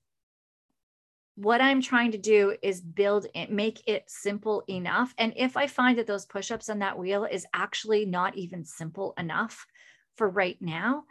what 1.36 1.62
I'm 1.62 1.80
trying 1.80 2.12
to 2.12 2.18
do 2.18 2.56
is 2.62 2.80
build 2.82 3.26
it, 3.34 3.50
make 3.50 3.82
it 3.86 4.04
simple 4.06 4.64
enough. 4.68 5.14
And 5.16 5.32
if 5.34 5.56
I 5.56 5.66
find 5.66 5.98
that 5.98 6.06
those 6.06 6.26
push 6.26 6.50
ups 6.50 6.68
on 6.68 6.80
that 6.80 6.98
wheel 6.98 7.24
is 7.24 7.46
actually 7.54 8.04
not 8.04 8.36
even 8.36 8.66
simple 8.66 9.14
enough 9.16 9.66
for 10.16 10.28
right 10.28 10.56
now, 10.60 11.04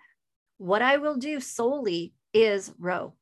what 0.57 0.81
I 0.81 0.97
will 0.97 1.15
do 1.15 1.39
solely 1.39 2.13
is 2.33 2.73
row. 2.79 3.13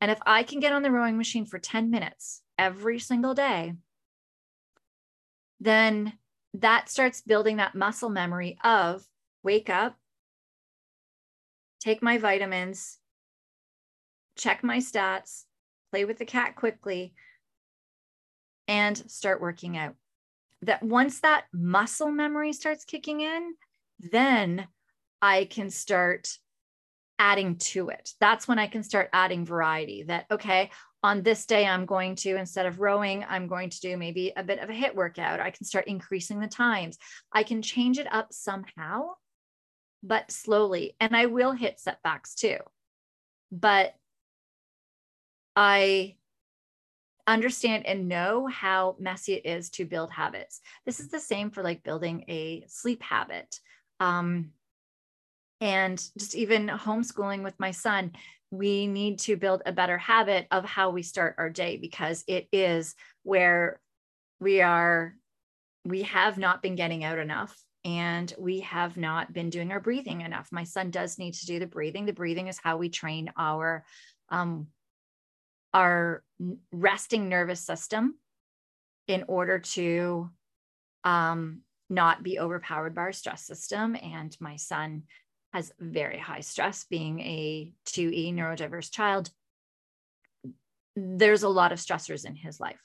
And 0.00 0.10
if 0.10 0.18
I 0.24 0.42
can 0.42 0.60
get 0.60 0.72
on 0.72 0.82
the 0.82 0.90
rowing 0.90 1.16
machine 1.16 1.46
for 1.46 1.58
10 1.58 1.90
minutes 1.90 2.42
every 2.58 2.98
single 2.98 3.34
day, 3.34 3.74
then 5.60 6.14
that 6.54 6.88
starts 6.88 7.20
building 7.20 7.56
that 7.56 7.74
muscle 7.74 8.08
memory 8.08 8.58
of 8.64 9.04
wake 9.42 9.70
up, 9.70 9.96
take 11.80 12.02
my 12.02 12.18
vitamins, 12.18 12.98
check 14.36 14.64
my 14.64 14.78
stats, 14.78 15.44
play 15.90 16.04
with 16.04 16.18
the 16.18 16.24
cat 16.24 16.56
quickly, 16.56 17.12
and 18.68 18.96
start 19.10 19.40
working 19.40 19.76
out. 19.76 19.94
That 20.62 20.82
once 20.82 21.20
that 21.20 21.44
muscle 21.52 22.10
memory 22.10 22.52
starts 22.52 22.84
kicking 22.84 23.20
in, 23.20 23.54
then 23.98 24.66
I 25.22 25.44
can 25.44 25.70
start 25.70 26.28
adding 27.18 27.56
to 27.56 27.90
it. 27.90 28.10
That's 28.20 28.48
when 28.48 28.58
I 28.58 28.66
can 28.66 28.82
start 28.82 29.10
adding 29.12 29.44
variety. 29.44 30.04
That, 30.04 30.26
okay, 30.30 30.70
on 31.02 31.22
this 31.22 31.46
day, 31.46 31.66
I'm 31.66 31.86
going 31.86 32.16
to, 32.16 32.36
instead 32.36 32.66
of 32.66 32.80
rowing, 32.80 33.24
I'm 33.28 33.46
going 33.46 33.70
to 33.70 33.80
do 33.80 33.96
maybe 33.96 34.32
a 34.36 34.42
bit 34.42 34.58
of 34.58 34.70
a 34.70 34.74
HIIT 34.74 34.94
workout. 34.94 35.40
I 35.40 35.50
can 35.50 35.66
start 35.66 35.86
increasing 35.86 36.40
the 36.40 36.48
times. 36.48 36.98
I 37.32 37.42
can 37.42 37.62
change 37.62 37.98
it 37.98 38.12
up 38.12 38.32
somehow 38.32 39.10
but 40.02 40.30
slowly. 40.30 40.96
And 41.00 41.16
I 41.16 41.26
will 41.26 41.52
hit 41.52 41.80
setbacks 41.80 42.34
too. 42.34 42.58
But 43.52 43.94
I 45.56 46.16
understand 47.26 47.86
and 47.86 48.08
know 48.08 48.46
how 48.46 48.96
messy 48.98 49.34
it 49.34 49.46
is 49.46 49.70
to 49.70 49.84
build 49.84 50.10
habits. 50.10 50.60
This 50.86 51.00
is 51.00 51.08
the 51.08 51.20
same 51.20 51.50
for 51.50 51.62
like 51.62 51.82
building 51.82 52.24
a 52.28 52.64
sleep 52.68 53.02
habit. 53.02 53.60
Um, 53.98 54.50
and 55.60 55.98
just 56.18 56.34
even 56.34 56.68
homeschooling 56.68 57.42
with 57.42 57.58
my 57.58 57.70
son, 57.70 58.12
we 58.50 58.86
need 58.86 59.18
to 59.20 59.36
build 59.36 59.62
a 59.64 59.72
better 59.72 59.98
habit 59.98 60.46
of 60.50 60.64
how 60.64 60.90
we 60.90 61.02
start 61.02 61.36
our 61.38 61.50
day 61.50 61.76
because 61.76 62.24
it 62.26 62.48
is 62.52 62.94
where 63.22 63.80
we 64.40 64.60
are, 64.60 65.14
we 65.84 66.02
have 66.02 66.38
not 66.38 66.62
been 66.62 66.74
getting 66.74 67.04
out 67.04 67.18
enough 67.18 67.56
and 67.84 68.32
we 68.38 68.60
have 68.60 68.96
not 68.96 69.32
been 69.32 69.50
doing 69.50 69.70
our 69.70 69.80
breathing 69.80 70.22
enough. 70.22 70.48
My 70.50 70.64
son 70.64 70.90
does 70.90 71.18
need 71.18 71.34
to 71.34 71.46
do 71.46 71.58
the 71.58 71.66
breathing. 71.66 72.06
The 72.06 72.12
breathing 72.12 72.48
is 72.48 72.58
how 72.62 72.76
we 72.76 72.88
train 72.88 73.30
our 73.36 73.84
um, 74.30 74.68
our 75.72 76.22
resting 76.72 77.28
nervous 77.28 77.60
system 77.60 78.16
in 79.06 79.24
order 79.28 79.58
to 79.58 80.30
um, 81.04 81.60
not 81.88 82.22
be 82.22 82.38
overpowered 82.38 82.94
by 82.94 83.02
our 83.02 83.12
stress 83.12 83.44
system. 83.44 83.96
And 84.00 84.36
my 84.40 84.56
son 84.56 85.04
has 85.52 85.72
very 85.78 86.18
high 86.18 86.40
stress, 86.40 86.84
being 86.84 87.20
a 87.20 87.72
2E 87.86 88.34
neurodiverse 88.34 88.90
child. 88.92 89.30
There's 90.96 91.42
a 91.42 91.48
lot 91.48 91.72
of 91.72 91.78
stressors 91.78 92.24
in 92.24 92.36
his 92.36 92.60
life. 92.60 92.80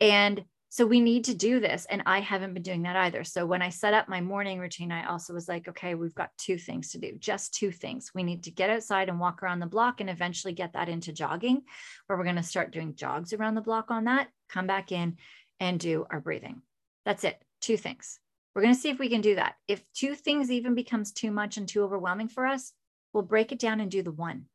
And 0.00 0.44
so 0.68 0.84
we 0.86 1.00
need 1.00 1.26
to 1.26 1.34
do 1.34 1.60
this. 1.60 1.86
And 1.88 2.02
I 2.04 2.18
haven't 2.18 2.52
been 2.52 2.62
doing 2.64 2.82
that 2.82 2.96
either. 2.96 3.22
So 3.22 3.46
when 3.46 3.62
I 3.62 3.68
set 3.68 3.94
up 3.94 4.08
my 4.08 4.20
morning 4.20 4.58
routine, 4.58 4.90
I 4.90 5.06
also 5.06 5.32
was 5.32 5.48
like, 5.48 5.68
okay, 5.68 5.94
we've 5.94 6.14
got 6.16 6.30
two 6.36 6.58
things 6.58 6.90
to 6.90 6.98
do, 6.98 7.12
just 7.16 7.54
two 7.54 7.70
things. 7.70 8.10
We 8.12 8.24
need 8.24 8.42
to 8.44 8.50
get 8.50 8.70
outside 8.70 9.08
and 9.08 9.20
walk 9.20 9.42
around 9.42 9.60
the 9.60 9.66
block 9.66 10.00
and 10.00 10.10
eventually 10.10 10.52
get 10.52 10.72
that 10.72 10.88
into 10.88 11.12
jogging, 11.12 11.62
where 12.06 12.18
we're 12.18 12.24
going 12.24 12.36
to 12.36 12.42
start 12.42 12.72
doing 12.72 12.96
jogs 12.96 13.32
around 13.32 13.54
the 13.54 13.60
block 13.60 13.92
on 13.92 14.04
that, 14.04 14.28
come 14.48 14.66
back 14.66 14.90
in 14.90 15.16
and 15.60 15.78
do 15.78 16.06
our 16.10 16.20
breathing. 16.20 16.60
That's 17.04 17.22
it. 17.22 17.40
Two 17.60 17.76
things. 17.76 18.18
We're 18.54 18.62
going 18.62 18.74
to 18.74 18.80
see 18.80 18.90
if 18.90 18.98
we 18.98 19.08
can 19.08 19.20
do 19.20 19.34
that. 19.34 19.54
If 19.66 19.82
two 19.94 20.14
things 20.14 20.50
even 20.50 20.74
becomes 20.74 21.12
too 21.12 21.30
much 21.30 21.56
and 21.56 21.68
too 21.68 21.82
overwhelming 21.82 22.28
for 22.28 22.46
us, 22.46 22.72
we'll 23.12 23.24
break 23.24 23.52
it 23.52 23.58
down 23.58 23.80
and 23.80 23.90
do 23.90 24.02
the 24.02 24.12
one. 24.12 24.46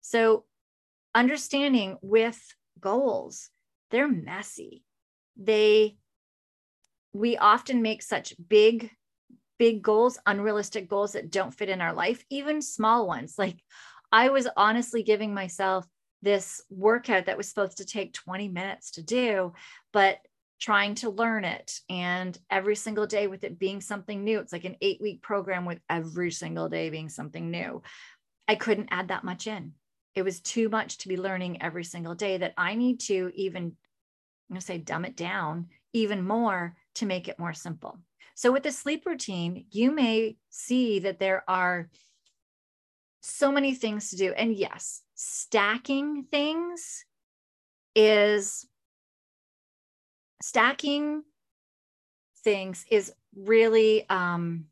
So 0.00 0.44
understanding 1.14 1.98
with 2.00 2.40
goals, 2.80 3.50
they're 3.90 4.08
messy 4.08 4.84
they 5.40 5.96
we 7.12 7.36
often 7.36 7.82
make 7.82 8.02
such 8.02 8.34
big 8.48 8.90
big 9.58 9.82
goals 9.82 10.18
unrealistic 10.26 10.88
goals 10.88 11.12
that 11.12 11.30
don't 11.30 11.54
fit 11.54 11.68
in 11.68 11.80
our 11.80 11.92
life 11.92 12.24
even 12.30 12.62
small 12.62 13.06
ones 13.06 13.34
like 13.38 13.58
i 14.12 14.28
was 14.28 14.48
honestly 14.56 15.02
giving 15.02 15.34
myself 15.34 15.86
this 16.22 16.62
workout 16.68 17.26
that 17.26 17.38
was 17.38 17.48
supposed 17.48 17.78
to 17.78 17.84
take 17.84 18.12
20 18.12 18.48
minutes 18.48 18.92
to 18.92 19.02
do 19.02 19.52
but 19.92 20.18
trying 20.60 20.94
to 20.94 21.10
learn 21.10 21.44
it 21.44 21.80
and 21.88 22.38
every 22.50 22.76
single 22.76 23.06
day 23.06 23.26
with 23.26 23.44
it 23.44 23.58
being 23.58 23.80
something 23.80 24.22
new 24.22 24.38
it's 24.38 24.52
like 24.52 24.64
an 24.64 24.76
8 24.80 25.00
week 25.00 25.22
program 25.22 25.64
with 25.64 25.80
every 25.88 26.30
single 26.30 26.68
day 26.68 26.90
being 26.90 27.08
something 27.08 27.50
new 27.50 27.82
i 28.46 28.54
couldn't 28.54 28.90
add 28.90 29.08
that 29.08 29.24
much 29.24 29.46
in 29.46 29.72
it 30.14 30.22
was 30.22 30.40
too 30.40 30.68
much 30.68 30.98
to 30.98 31.08
be 31.08 31.16
learning 31.16 31.62
every 31.62 31.84
single 31.84 32.14
day 32.14 32.38
that 32.38 32.54
i 32.56 32.74
need 32.74 33.00
to 33.00 33.30
even 33.34 33.76
I'm 34.50 34.54
going 34.54 34.60
to 34.60 34.66
say 34.66 34.78
dumb 34.78 35.04
it 35.04 35.16
down 35.16 35.68
even 35.92 36.26
more 36.26 36.74
to 36.96 37.06
make 37.06 37.28
it 37.28 37.38
more 37.38 37.52
simple. 37.52 38.00
So, 38.34 38.50
with 38.50 38.64
the 38.64 38.72
sleep 38.72 39.06
routine, 39.06 39.66
you 39.70 39.92
may 39.92 40.36
see 40.48 40.98
that 41.00 41.20
there 41.20 41.44
are 41.46 41.88
so 43.20 43.52
many 43.52 43.74
things 43.74 44.10
to 44.10 44.16
do. 44.16 44.32
And 44.32 44.52
yes, 44.52 45.02
stacking 45.14 46.24
things 46.30 47.04
is 47.94 48.66
stacking 50.42 51.22
things 52.44 52.84
is 52.90 53.12
really 53.36 54.08
um 54.08 54.64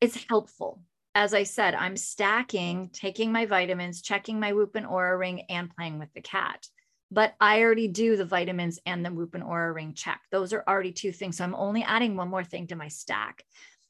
it's 0.00 0.24
helpful 0.28 0.82
as 1.14 1.32
i 1.32 1.42
said 1.42 1.74
i'm 1.74 1.96
stacking 1.96 2.90
taking 2.92 3.32
my 3.32 3.46
vitamins 3.46 4.02
checking 4.02 4.40
my 4.40 4.52
whoop 4.52 4.74
and 4.74 4.86
Oura 4.86 5.18
ring 5.18 5.42
and 5.48 5.74
playing 5.74 5.98
with 5.98 6.12
the 6.14 6.20
cat 6.20 6.66
but 7.10 7.34
I 7.40 7.60
already 7.62 7.88
do 7.88 8.16
the 8.16 8.24
vitamins 8.24 8.78
and 8.86 9.04
the 9.04 9.10
Whoop 9.10 9.34
and 9.34 9.42
Oura 9.42 9.74
ring 9.74 9.94
check. 9.94 10.20
Those 10.30 10.52
are 10.52 10.64
already 10.66 10.92
two 10.92 11.12
things. 11.12 11.36
So 11.36 11.44
I'm 11.44 11.54
only 11.54 11.82
adding 11.82 12.16
one 12.16 12.28
more 12.28 12.44
thing 12.44 12.68
to 12.68 12.76
my 12.76 12.88
stack. 12.88 13.44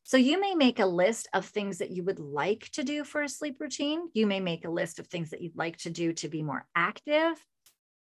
So 0.04 0.16
you 0.16 0.40
may 0.40 0.54
make 0.54 0.78
a 0.78 0.86
list 0.86 1.28
of 1.34 1.44
things 1.44 1.78
that 1.78 1.90
you 1.90 2.02
would 2.04 2.18
like 2.18 2.70
to 2.72 2.82
do 2.82 3.04
for 3.04 3.22
a 3.22 3.28
sleep 3.28 3.60
routine. 3.60 4.08
You 4.14 4.26
may 4.26 4.40
make 4.40 4.64
a 4.64 4.70
list 4.70 4.98
of 4.98 5.06
things 5.06 5.30
that 5.30 5.42
you'd 5.42 5.56
like 5.56 5.76
to 5.78 5.90
do 5.90 6.12
to 6.14 6.28
be 6.28 6.42
more 6.42 6.66
active, 6.74 7.44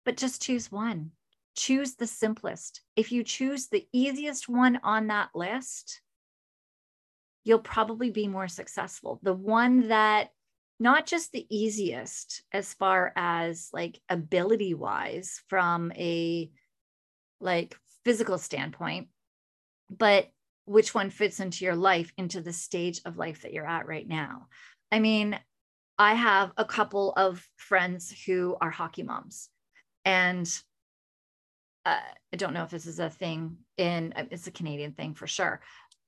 but 0.05 0.17
just 0.17 0.41
choose 0.41 0.71
one. 0.71 1.11
Choose 1.57 1.95
the 1.95 2.07
simplest. 2.07 2.83
If 2.97 3.13
you 3.13 3.25
choose 3.25 3.69
the 3.69 3.87
easiest 3.93 4.49
one 4.49 4.81
on 4.83 5.09
that 5.09 5.31
list, 5.35 6.01
you'll 7.45 7.59
probably 7.59 8.11
be 8.11 8.29
more 8.29 8.49
successful. 8.49 9.21
The 9.23 9.35
one 9.35 9.89
that 9.89 10.31
not 10.83 11.07
just 11.07 11.31
the 11.31 11.47
easiest 11.49 12.43
as 12.53 12.75
far 12.75 13.13
as 13.15 13.71
like 13.73 14.01
ability 14.09 14.75
wise 14.75 15.41
from 15.49 15.93
a 15.93 16.51
like 17.41 17.77
physical 18.05 18.37
standpoint 18.37 19.09
but 19.89 20.29
which 20.65 20.93
one 20.93 21.09
fits 21.09 21.39
into 21.39 21.65
your 21.65 21.77
life 21.77 22.13
into 22.17 22.41
the 22.41 22.53
stage 22.53 23.01
of 23.05 23.17
life 23.17 23.43
that 23.43 23.53
you're 23.53 23.67
at 23.67 23.87
right 23.87 24.09
now 24.09 24.49
i 24.91 24.99
mean 24.99 25.39
i 25.99 26.15
have 26.15 26.51
a 26.57 26.65
couple 26.65 27.13
of 27.13 27.47
friends 27.57 28.13
who 28.27 28.57
are 28.61 28.71
hockey 28.71 29.05
moms 29.05 29.49
and 30.05 30.63
uh, 31.87 31.99
i 32.33 32.37
don't 32.37 32.55
know 32.55 32.65
if 32.65 32.71
this 32.71 32.87
is 32.87 32.99
a 32.99 33.11
thing 33.11 33.57
in 33.77 34.13
it's 34.31 34.47
a 34.47 34.53
canadian 34.53 34.93
thing 34.93 35.15
for 35.15 35.27
sure 35.27 35.61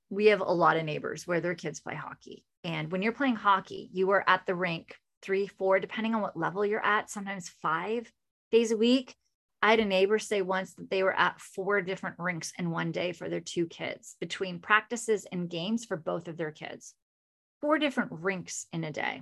we 0.09 0.27
have 0.27 0.41
a 0.41 0.43
lot 0.43 0.77
of 0.77 0.85
neighbors 0.85 1.25
where 1.25 1.41
their 1.41 1.55
kids 1.55 1.79
play 1.79 1.95
hockey 1.95 2.45
and 2.65 2.91
when 2.91 3.03
you're 3.03 3.11
playing 3.11 3.35
hockey, 3.35 3.91
you 3.93 4.09
are 4.09 4.23
at 4.27 4.47
the 4.47 4.55
rink 4.55 4.95
three, 5.21 5.45
four, 5.45 5.79
depending 5.79 6.15
on 6.15 6.21
what 6.21 6.35
level 6.35 6.65
you're 6.65 6.83
at, 6.83 7.11
sometimes 7.11 7.47
five 7.61 8.11
days 8.51 8.71
a 8.71 8.77
week. 8.77 9.15
I 9.61 9.69
had 9.69 9.79
a 9.79 9.85
neighbor 9.85 10.17
say 10.17 10.41
once 10.41 10.73
that 10.73 10.89
they 10.89 11.03
were 11.03 11.13
at 11.13 11.39
four 11.39 11.81
different 11.81 12.17
rinks 12.17 12.51
in 12.57 12.71
one 12.71 12.91
day 12.91 13.11
for 13.11 13.29
their 13.29 13.39
two 13.39 13.67
kids 13.67 14.15
between 14.19 14.59
practices 14.59 15.27
and 15.31 15.49
games 15.49 15.85
for 15.85 15.95
both 15.95 16.27
of 16.27 16.37
their 16.37 16.51
kids. 16.51 16.95
Four 17.61 17.77
different 17.77 18.11
rinks 18.11 18.65
in 18.73 18.83
a 18.83 18.91
day. 18.91 19.21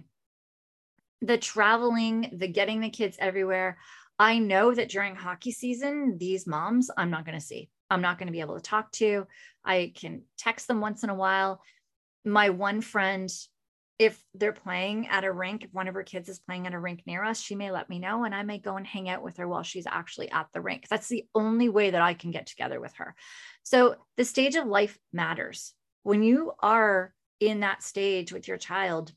The 1.22 1.38
traveling, 1.38 2.38
the 2.38 2.48
getting 2.48 2.80
the 2.80 2.90
kids 2.90 3.18
everywhere. 3.20 3.78
I 4.20 4.40
know 4.40 4.74
that 4.74 4.90
during 4.90 5.16
hockey 5.16 5.52
season, 5.52 6.18
these 6.20 6.48
moms, 6.48 6.90
I'm 6.96 7.10
not 7.10 7.26
going 7.26 7.40
to 7.40 7.46
see. 7.46 7.70
I'm 7.90 8.02
not 8.02 8.18
going 8.18 8.28
to 8.28 8.34
be 8.34 8.40
able 8.40 8.56
to 8.56 8.62
talk 8.62 8.92
to. 8.94 9.28
I 9.66 9.92
can 9.96 10.24
text 10.38 10.68
them 10.68 10.82
once 10.82 11.04
in 11.04 11.10
a 11.10 11.16
while 11.16 11.62
my 12.26 12.50
one 12.50 12.82
friend 12.82 13.32
if 14.00 14.22
they're 14.34 14.54
playing 14.54 15.08
at 15.08 15.24
a 15.24 15.32
rink, 15.32 15.64
if 15.64 15.74
one 15.74 15.88
of 15.88 15.94
her 15.94 16.04
kids 16.04 16.28
is 16.28 16.40
playing 16.40 16.66
at 16.66 16.74
a 16.74 16.80
rink 16.80 17.04
near 17.06 17.24
us, 17.24 17.40
she 17.40 17.56
may 17.56 17.70
let 17.70 17.90
me 17.90 18.00
know 18.00 18.24
and 18.24 18.34
I 18.34 18.42
may 18.42 18.58
go 18.58 18.76
and 18.76 18.88
hang 18.88 19.08
out 19.08 19.22
with 19.22 19.38
her 19.38 19.48
while 19.48 19.62
she's 19.62 19.86
actually 19.86 20.32
at 20.32 20.48
the 20.52 20.62
rink. 20.62 20.88
That's 20.90 21.08
the 21.08 21.26
only 21.36 21.70
way 21.70 21.92
that 21.92 22.02
I 22.02 22.16
can 22.16 22.32
get 22.32 22.48
together 22.48 22.82
with 22.82 22.94
her. 22.96 23.16
So 23.62 23.96
the 24.18 24.26
stage 24.26 24.56
of 24.56 24.66
life 24.66 24.98
matters. 25.14 25.74
When 26.02 26.24
you 26.24 26.54
are 26.60 27.14
in 27.40 27.60
that 27.60 27.84
stage 27.84 28.34
with 28.34 28.48
your 28.48 28.58
child 28.58 29.14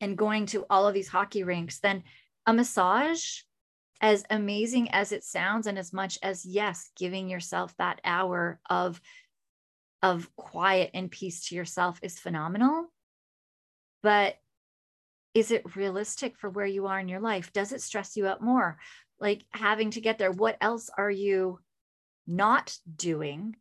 and 0.00 0.16
going 0.16 0.46
to 0.46 0.64
all 0.70 0.88
of 0.88 0.94
these 0.94 1.08
hockey 1.08 1.44
rinks, 1.44 1.80
then 1.80 2.02
a 2.46 2.54
massage, 2.54 3.42
as 4.00 4.24
amazing 4.30 4.90
as 4.90 5.12
it 5.12 5.24
sounds, 5.24 5.66
and 5.66 5.78
as 5.78 5.92
much 5.92 6.18
as, 6.22 6.44
yes, 6.44 6.90
giving 6.96 7.28
yourself 7.28 7.74
that 7.78 8.00
hour 8.04 8.60
of 8.68 9.00
of 10.02 10.34
quiet 10.34 10.90
and 10.94 11.10
peace 11.10 11.48
to 11.48 11.54
yourself 11.54 11.98
is 12.02 12.18
phenomenal. 12.18 12.86
But 14.02 14.36
is 15.34 15.50
it 15.50 15.76
realistic 15.76 16.38
for 16.38 16.48
where 16.48 16.66
you 16.66 16.86
are 16.86 16.98
in 16.98 17.08
your 17.08 17.20
life? 17.20 17.52
Does 17.52 17.72
it 17.72 17.82
stress 17.82 18.16
you 18.16 18.26
out 18.26 18.42
more? 18.42 18.78
Like 19.20 19.44
having 19.50 19.90
to 19.90 20.00
get 20.00 20.18
there, 20.18 20.32
what 20.32 20.56
else 20.60 20.88
are 20.96 21.10
you 21.10 21.60
not 22.26 22.76
doing 22.96 23.56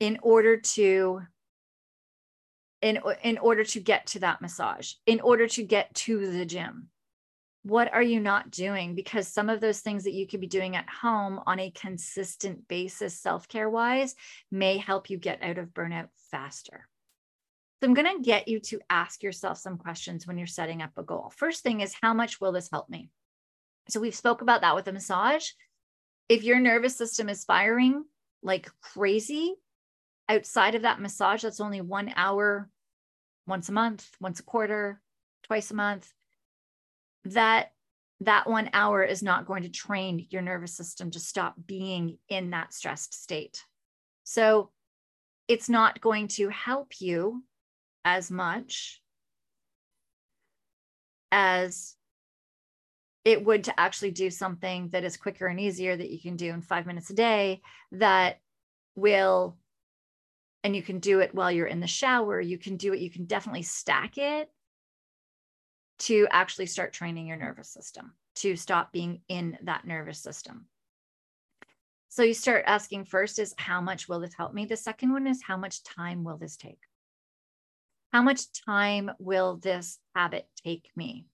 in 0.00 0.18
order 0.22 0.58
to 0.58 1.22
in, 2.82 2.98
in 3.22 3.38
order 3.38 3.64
to 3.64 3.80
get 3.80 4.08
to 4.08 4.18
that 4.20 4.42
massage, 4.42 4.94
in 5.06 5.20
order 5.20 5.46
to 5.46 5.62
get 5.62 5.94
to 5.94 6.30
the 6.30 6.44
gym? 6.44 6.88
What 7.64 7.92
are 7.92 8.02
you 8.02 8.18
not 8.18 8.50
doing? 8.50 8.94
Because 8.94 9.28
some 9.28 9.48
of 9.48 9.60
those 9.60 9.80
things 9.80 10.04
that 10.04 10.14
you 10.14 10.26
could 10.26 10.40
be 10.40 10.48
doing 10.48 10.74
at 10.74 10.88
home 10.88 11.40
on 11.46 11.60
a 11.60 11.70
consistent 11.70 12.66
basis, 12.66 13.18
self 13.18 13.46
care 13.46 13.70
wise, 13.70 14.16
may 14.50 14.78
help 14.78 15.10
you 15.10 15.16
get 15.16 15.42
out 15.42 15.58
of 15.58 15.68
burnout 15.68 16.08
faster. 16.30 16.88
So 17.80 17.88
I'm 17.88 17.94
going 17.94 18.16
to 18.16 18.22
get 18.22 18.48
you 18.48 18.60
to 18.60 18.80
ask 18.90 19.22
yourself 19.22 19.58
some 19.58 19.78
questions 19.78 20.26
when 20.26 20.38
you're 20.38 20.46
setting 20.46 20.82
up 20.82 20.90
a 20.96 21.02
goal. 21.02 21.32
First 21.36 21.62
thing 21.62 21.80
is, 21.80 21.94
how 22.00 22.14
much 22.14 22.40
will 22.40 22.52
this 22.52 22.70
help 22.70 22.88
me? 22.88 23.10
So 23.88 24.00
we've 24.00 24.14
spoke 24.14 24.42
about 24.42 24.60
that 24.60 24.74
with 24.74 24.86
a 24.88 24.92
massage. 24.92 25.46
If 26.28 26.44
your 26.44 26.60
nervous 26.60 26.96
system 26.96 27.28
is 27.28 27.44
firing 27.44 28.04
like 28.42 28.70
crazy 28.80 29.54
outside 30.28 30.74
of 30.74 30.82
that 30.82 31.00
massage, 31.00 31.42
that's 31.42 31.60
only 31.60 31.80
one 31.80 32.12
hour 32.16 32.68
once 33.46 33.68
a 33.68 33.72
month, 33.72 34.08
once 34.20 34.40
a 34.40 34.44
quarter, 34.44 35.00
twice 35.44 35.70
a 35.70 35.74
month 35.74 36.12
that 37.24 37.72
that 38.20 38.48
one 38.48 38.70
hour 38.72 39.02
is 39.02 39.22
not 39.22 39.46
going 39.46 39.64
to 39.64 39.68
train 39.68 40.26
your 40.30 40.42
nervous 40.42 40.76
system 40.76 41.10
to 41.10 41.18
stop 41.18 41.54
being 41.66 42.18
in 42.28 42.50
that 42.50 42.72
stressed 42.72 43.20
state. 43.20 43.64
So 44.24 44.70
it's 45.48 45.68
not 45.68 46.00
going 46.00 46.28
to 46.28 46.48
help 46.48 47.00
you 47.00 47.42
as 48.04 48.30
much 48.30 49.02
as 51.32 51.96
it 53.24 53.44
would 53.44 53.64
to 53.64 53.80
actually 53.80 54.10
do 54.10 54.30
something 54.30 54.88
that 54.90 55.04
is 55.04 55.16
quicker 55.16 55.46
and 55.46 55.60
easier 55.60 55.96
that 55.96 56.10
you 56.10 56.20
can 56.20 56.36
do 56.36 56.50
in 56.50 56.60
five 56.60 56.86
minutes 56.86 57.10
a 57.10 57.14
day 57.14 57.60
that 57.92 58.40
will 58.94 59.56
and 60.64 60.76
you 60.76 60.82
can 60.82 61.00
do 61.00 61.20
it 61.20 61.34
while 61.34 61.50
you're 61.50 61.66
in 61.66 61.80
the 61.80 61.88
shower. 61.88 62.40
You 62.40 62.56
can 62.56 62.76
do 62.76 62.92
it. 62.92 63.00
You 63.00 63.10
can 63.10 63.24
definitely 63.24 63.62
stack 63.62 64.16
it 64.16 64.48
to 66.02 66.26
actually 66.30 66.66
start 66.66 66.92
training 66.92 67.26
your 67.26 67.36
nervous 67.36 67.68
system 67.68 68.12
to 68.34 68.56
stop 68.56 68.92
being 68.92 69.20
in 69.28 69.58
that 69.62 69.86
nervous 69.86 70.18
system. 70.18 70.66
So 72.08 72.22
you 72.22 72.34
start 72.34 72.64
asking 72.66 73.04
first 73.04 73.38
is 73.38 73.54
how 73.56 73.80
much 73.80 74.08
will 74.08 74.20
this 74.20 74.34
help 74.34 74.52
me? 74.52 74.66
The 74.66 74.76
second 74.76 75.12
one 75.12 75.26
is 75.26 75.42
how 75.42 75.56
much 75.56 75.82
time 75.84 76.24
will 76.24 76.36
this 76.36 76.56
take? 76.56 76.80
How 78.12 78.22
much 78.22 78.52
time 78.66 79.10
will 79.18 79.56
this 79.56 79.98
habit 80.14 80.46
take 80.64 80.90
me? 80.96 81.26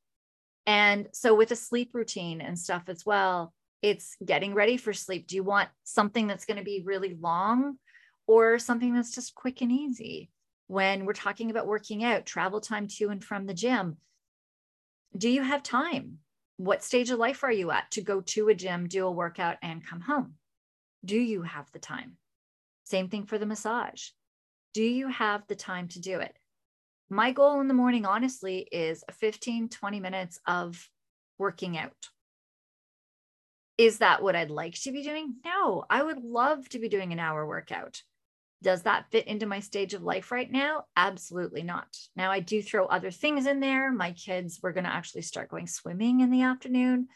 And 0.67 1.09
so 1.13 1.35
with 1.35 1.51
a 1.51 1.57
sleep 1.57 1.91
routine 1.95 2.41
and 2.41 2.59
stuff 2.59 2.85
as 2.89 3.07
well, 3.07 3.55
it's 3.81 4.17
getting 4.25 4.55
ready 4.55 4.77
for 4.77 4.93
sleep. 4.93 5.27
Do 5.27 5.37
you 5.37 5.43
want 5.43 5.71
something 5.85 6.27
that's 6.27 6.45
going 6.45 6.59
to 6.59 6.65
be 6.65 6.83
really 6.85 7.17
long 7.21 7.79
or 8.27 8.59
something 8.59 8.95
that's 8.95 9.15
just 9.15 9.35
quick 9.35 9.63
and 9.63 9.73
easy? 9.73 10.31
When 10.67 11.07
we're 11.07 11.15
talking 11.15 11.51
about 11.51 11.67
working 11.67 12.05
out, 12.05 12.27
travel 12.27 12.61
time 12.61 12.87
to 12.99 13.09
and 13.09 13.25
from 13.25 13.47
the 13.47 13.55
gym, 13.55 13.97
do 15.17 15.29
you 15.29 15.43
have 15.43 15.63
time? 15.63 16.19
What 16.57 16.83
stage 16.83 17.11
of 17.11 17.19
life 17.19 17.45
are 17.45 17.53
you 17.53 17.71
at 17.71 17.91
to 17.93 18.03
go 18.03 18.21
to 18.21 18.49
a 18.49 18.55
gym, 18.55 18.89
do 18.89 19.07
a 19.07 19.13
workout, 19.13 19.57
and 19.63 19.87
come 19.87 20.01
home? 20.01 20.35
Do 21.05 21.19
you 21.19 21.43
have 21.43 21.71
the 21.73 21.79
time? 21.79 22.17
Same 22.85 23.09
thing 23.09 23.27
for 23.27 23.39
the 23.39 23.47
massage. 23.47 24.09
Do 24.75 24.83
you 24.83 25.09
have 25.09 25.47
the 25.47 25.55
time 25.55 25.89
to 25.89 26.01
do 26.01 26.19
it? 26.19 26.37
My 27.11 27.33
goal 27.33 27.61
in 27.61 27.69
the 27.69 27.75
morning, 27.75 28.05
honestly, 28.05 28.69
is 28.71 29.03
15, 29.13 29.69
20 29.69 30.01
minutes 30.01 30.41
of 30.47 30.89
working 31.39 31.79
out. 31.79 32.09
Is 33.79 33.99
that 33.99 34.23
what 34.23 34.35
I'd 34.35 34.51
like 34.51 34.75
to 34.83 34.93
be 34.93 35.03
doing? 35.03 35.37
No, 35.45 35.85
I 35.89 36.03
would 36.03 36.23
love 36.23 36.69
to 36.71 36.79
be 36.79 36.89
doing 36.89 37.13
an 37.13 37.21
hour 37.21 37.47
workout. 37.47 38.03
Does 38.61 38.83
that 38.83 39.07
fit 39.13 39.29
into 39.29 39.47
my 39.47 39.61
stage 39.61 39.95
of 39.95 40.03
life 40.03 40.33
right 40.33 40.51
now? 40.51 40.85
Absolutely 40.97 41.63
not. 41.63 41.87
Now, 42.17 42.33
I 42.33 42.41
do 42.41 42.61
throw 42.61 42.87
other 42.87 43.13
things 43.13 43.47
in 43.47 43.61
there. 43.61 43.93
My 43.93 44.13
kids, 44.13 44.59
we're 44.61 44.73
going 44.73 44.85
to 44.85 44.93
actually 44.93 45.23
start 45.23 45.49
going 45.49 45.69
swimming 45.69 46.21
in 46.21 46.31
the 46.31 46.43
afternoon 46.43 47.07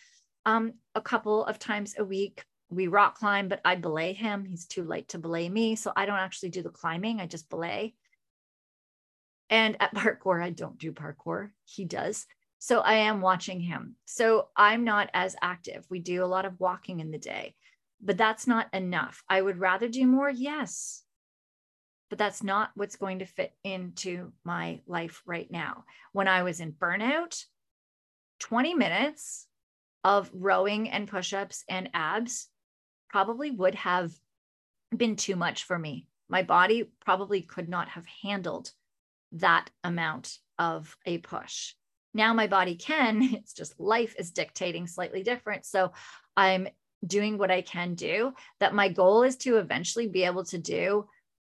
um, 0.47 0.75
a 0.95 1.01
couple 1.01 1.45
of 1.45 1.59
times 1.59 1.97
a 1.99 2.05
week. 2.05 2.45
We 2.71 2.87
rock 2.87 3.19
climb, 3.19 3.49
but 3.49 3.61
I 3.65 3.75
belay 3.75 4.13
him. 4.13 4.45
He's 4.45 4.67
too 4.67 4.85
light 4.85 5.09
to 5.09 5.19
belay 5.19 5.49
me. 5.49 5.75
So 5.75 5.93
I 5.97 6.07
don't 6.07 6.19
actually 6.19 6.51
do 6.51 6.63
the 6.63 6.71
climbing, 6.71 7.21
I 7.21 7.27
just 7.27 7.51
belay. 7.51 7.95
And 9.51 9.77
at 9.81 9.95
parkour, 9.95 10.43
I 10.43 10.51
don't 10.51 10.79
do 10.79 10.93
parkour. 10.93 11.51
He 11.65 11.85
does. 11.85 12.25
So 12.61 12.79
I 12.79 12.95
am 12.95 13.21
watching 13.21 13.61
him. 13.61 13.97
So 14.05 14.49
I'm 14.57 14.85
not 14.85 15.11
as 15.13 15.35
active. 15.43 15.85
We 15.91 15.99
do 15.99 16.25
a 16.25 16.27
lot 16.27 16.45
of 16.45 16.61
walking 16.61 17.01
in 17.01 17.11
the 17.11 17.19
day, 17.19 17.57
but 18.01 18.17
that's 18.17 18.47
not 18.47 18.73
enough. 18.73 19.25
I 19.29 19.43
would 19.43 19.59
rather 19.59 19.89
do 19.89 20.07
more. 20.07 20.31
Yes 20.31 21.02
but 22.13 22.19
that's 22.19 22.43
not 22.43 22.73
what's 22.75 22.97
going 22.97 23.21
to 23.21 23.25
fit 23.25 23.55
into 23.65 24.33
my 24.45 24.83
life 24.87 25.23
right 25.25 25.51
now. 25.51 25.85
When 26.13 26.29
I 26.29 26.43
was 26.43 26.61
in 26.61 26.73
burnout, 26.73 27.43
20 28.41 28.75
minutes 28.75 29.47
of 30.05 30.31
rowing 30.35 30.91
and 30.91 31.09
push 31.09 31.33
ups 31.33 31.65
and 31.71 31.89
abs 31.95 32.49
probably 33.09 33.51
would 33.51 33.77
have 33.77 34.13
been 34.95 35.17
too 35.17 35.37
much 35.37 35.65
for 35.65 35.79
me. 35.79 36.07
My 36.29 36.43
body 36.43 36.93
probably 37.03 37.41
could 37.41 37.71
not 37.71 37.89
have 37.89 38.05
handled 38.23 38.73
that 39.33 39.71
amount 39.83 40.37
of 40.59 40.95
a 41.07 41.17
push. 41.17 41.73
Now 42.13 42.35
my 42.35 42.47
body 42.47 42.75
can, 42.75 43.23
it's 43.33 43.55
just 43.55 43.81
life 43.81 44.15
is 44.19 44.33
dictating 44.33 44.87
slightly 44.87 45.23
different. 45.23 45.65
So 45.65 45.93
I'm 46.37 46.69
doing 47.07 47.39
what 47.39 47.51
I 47.51 47.63
can 47.63 47.95
do. 47.95 48.35
That 48.61 48.75
my 48.75 48.91
goal 48.91 49.23
is 49.23 49.37
to 49.37 49.57
eventually 49.57 50.09
be 50.09 50.25
able 50.25 50.45
to 50.45 50.59
do 50.59 51.07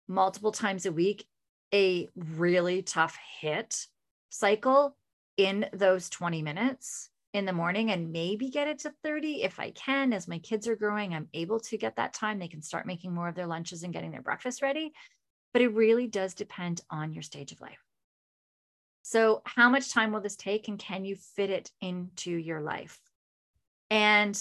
multiple 0.09 0.51
times 0.51 0.85
a 0.85 0.91
week 0.91 1.25
a 1.73 2.09
really 2.15 2.81
tough 2.81 3.17
HIIT 3.41 3.87
cycle 4.29 4.97
in 5.37 5.65
those 5.73 6.09
20 6.09 6.41
minutes 6.41 7.09
in 7.33 7.45
the 7.45 7.53
morning 7.53 7.91
and 7.91 8.11
maybe 8.11 8.49
get 8.49 8.67
it 8.67 8.79
to 8.79 8.93
30 9.03 9.43
if 9.43 9.59
I 9.59 9.71
can. 9.71 10.13
As 10.13 10.27
my 10.27 10.39
kids 10.39 10.67
are 10.67 10.75
growing, 10.75 11.13
I'm 11.13 11.27
able 11.33 11.59
to 11.61 11.77
get 11.77 11.95
that 11.97 12.13
time. 12.13 12.39
They 12.39 12.47
can 12.47 12.61
start 12.61 12.87
making 12.87 13.13
more 13.13 13.27
of 13.27 13.35
their 13.35 13.47
lunches 13.47 13.83
and 13.83 13.93
getting 13.93 14.11
their 14.11 14.21
breakfast 14.21 14.61
ready. 14.61 14.91
But 15.53 15.61
it 15.61 15.73
really 15.73 16.07
does 16.07 16.33
depend 16.33 16.81
on 16.89 17.13
your 17.13 17.23
stage 17.23 17.51
of 17.51 17.61
life. 17.61 17.83
So, 19.01 19.41
how 19.45 19.69
much 19.69 19.91
time 19.91 20.11
will 20.11 20.21
this 20.21 20.35
take 20.35 20.67
and 20.67 20.77
can 20.77 21.05
you 21.05 21.15
fit 21.15 21.49
it 21.49 21.71
into 21.81 22.31
your 22.31 22.61
life? 22.61 22.99
And 23.89 24.39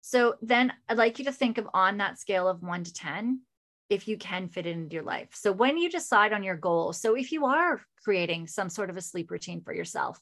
so, 0.00 0.36
then 0.40 0.72
I'd 0.88 0.96
like 0.96 1.18
you 1.18 1.26
to 1.26 1.32
think 1.32 1.58
of 1.58 1.68
on 1.74 1.98
that 1.98 2.18
scale 2.18 2.48
of 2.48 2.62
one 2.62 2.84
to 2.84 2.92
10, 2.92 3.40
if 3.88 4.08
you 4.08 4.16
can 4.16 4.48
fit 4.48 4.66
it 4.66 4.70
into 4.70 4.94
your 4.94 5.04
life. 5.04 5.28
So, 5.32 5.52
when 5.52 5.78
you 5.78 5.90
decide 5.90 6.32
on 6.32 6.42
your 6.42 6.56
goal, 6.56 6.92
so 6.92 7.14
if 7.14 7.32
you 7.32 7.46
are 7.46 7.80
creating 8.02 8.46
some 8.46 8.68
sort 8.68 8.90
of 8.90 8.96
a 8.96 9.02
sleep 9.02 9.30
routine 9.30 9.60
for 9.60 9.74
yourself, 9.74 10.20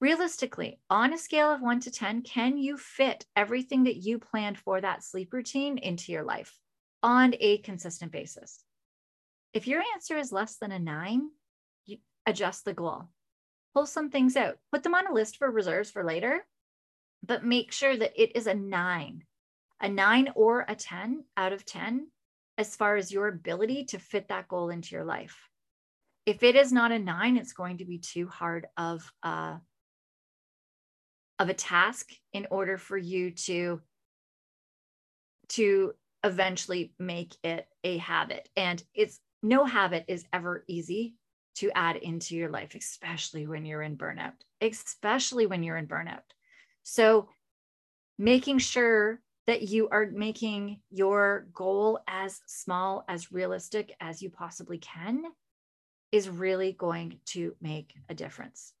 realistically, 0.00 0.80
on 0.90 1.12
a 1.12 1.18
scale 1.18 1.52
of 1.52 1.60
one 1.60 1.80
to 1.80 1.90
10, 1.90 2.22
can 2.22 2.58
you 2.58 2.76
fit 2.76 3.24
everything 3.36 3.84
that 3.84 3.96
you 3.96 4.18
planned 4.18 4.58
for 4.58 4.80
that 4.80 5.04
sleep 5.04 5.32
routine 5.32 5.78
into 5.78 6.12
your 6.12 6.24
life 6.24 6.58
on 7.02 7.34
a 7.40 7.58
consistent 7.58 8.12
basis? 8.12 8.64
If 9.52 9.66
your 9.66 9.82
answer 9.94 10.16
is 10.16 10.32
less 10.32 10.56
than 10.56 10.72
a 10.72 10.78
nine, 10.78 11.28
adjust 12.26 12.64
the 12.64 12.72
goal. 12.72 13.08
Pull 13.74 13.86
some 13.86 14.10
things 14.10 14.36
out, 14.36 14.58
put 14.70 14.82
them 14.82 14.94
on 14.94 15.06
a 15.06 15.14
list 15.14 15.38
for 15.38 15.50
reserves 15.50 15.90
for 15.90 16.04
later, 16.04 16.44
but 17.24 17.44
make 17.44 17.72
sure 17.72 17.96
that 17.96 18.12
it 18.20 18.36
is 18.36 18.46
a 18.46 18.54
nine, 18.54 19.24
a 19.82 19.88
nine 19.88 20.30
or 20.34 20.64
a 20.68 20.74
10 20.74 21.24
out 21.36 21.52
of 21.52 21.66
10 21.66 22.06
as 22.56 22.76
far 22.76 22.96
as 22.96 23.12
your 23.12 23.26
ability 23.26 23.84
to 23.86 23.98
fit 23.98 24.28
that 24.28 24.48
goal 24.48 24.70
into 24.70 24.94
your 24.94 25.04
life. 25.04 25.36
If 26.24 26.44
it 26.44 26.54
is 26.54 26.72
not 26.72 26.92
a 26.92 26.98
nine, 26.98 27.36
it's 27.36 27.52
going 27.52 27.78
to 27.78 27.84
be 27.84 27.98
too 27.98 28.28
hard 28.28 28.66
of 28.76 29.12
a, 29.24 29.56
of 31.40 31.48
a 31.48 31.54
task 31.54 32.10
in 32.32 32.46
order 32.50 32.78
for 32.78 32.96
you 32.96 33.32
to, 33.32 33.80
to 35.48 35.94
eventually 36.22 36.94
make 37.00 37.34
it 37.42 37.66
a 37.82 37.98
habit. 37.98 38.48
And 38.56 38.80
it's 38.94 39.18
no 39.42 39.64
habit 39.64 40.04
is 40.06 40.24
ever 40.32 40.64
easy 40.68 41.16
to 41.56 41.72
add 41.74 41.96
into 41.96 42.36
your 42.36 42.48
life, 42.48 42.76
especially 42.76 43.48
when 43.48 43.66
you're 43.66 43.82
in 43.82 43.96
burnout, 43.96 44.32
especially 44.60 45.46
when 45.46 45.64
you're 45.64 45.76
in 45.76 45.88
burnout. 45.88 46.20
So, 46.84 47.28
making 48.18 48.58
sure 48.58 49.20
that 49.46 49.62
you 49.62 49.88
are 49.88 50.06
making 50.12 50.80
your 50.90 51.48
goal 51.52 51.98
as 52.06 52.40
small, 52.46 53.04
as 53.08 53.32
realistic 53.32 53.94
as 54.00 54.22
you 54.22 54.30
possibly 54.30 54.78
can 54.78 55.22
is 56.12 56.28
really 56.28 56.72
going 56.72 57.18
to 57.24 57.54
make 57.60 57.94
a 58.08 58.14
difference. 58.14 58.72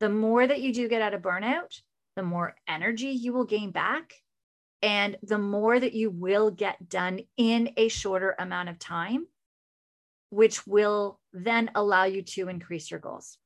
The 0.00 0.08
more 0.08 0.46
that 0.46 0.60
you 0.60 0.74
do 0.74 0.88
get 0.88 1.00
out 1.00 1.14
of 1.14 1.22
burnout, 1.22 1.80
the 2.16 2.22
more 2.22 2.56
energy 2.68 3.10
you 3.10 3.32
will 3.32 3.44
gain 3.44 3.70
back. 3.70 4.14
And 4.82 5.16
the 5.22 5.38
more 5.38 5.78
that 5.78 5.92
you 5.92 6.10
will 6.10 6.50
get 6.50 6.88
done 6.88 7.20
in 7.36 7.70
a 7.76 7.86
shorter 7.88 8.34
amount 8.36 8.68
of 8.68 8.80
time, 8.80 9.28
which 10.30 10.66
will 10.66 11.20
then 11.32 11.70
allow 11.76 12.04
you 12.04 12.22
to 12.22 12.48
increase 12.48 12.90
your 12.90 12.98
goals. 12.98 13.38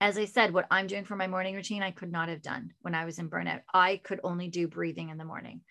As 0.00 0.18
I 0.18 0.26
said, 0.26 0.52
what 0.52 0.66
I'm 0.70 0.86
doing 0.86 1.04
for 1.04 1.16
my 1.16 1.26
morning 1.26 1.54
routine, 1.54 1.82
I 1.82 1.90
could 1.90 2.12
not 2.12 2.28
have 2.28 2.42
done 2.42 2.72
when 2.82 2.94
I 2.94 3.06
was 3.06 3.18
in 3.18 3.30
burnout. 3.30 3.62
I 3.72 3.96
could 3.96 4.20
only 4.22 4.48
do 4.48 4.68
breathing 4.68 5.08
in 5.08 5.16
the 5.16 5.24
morning. 5.24 5.62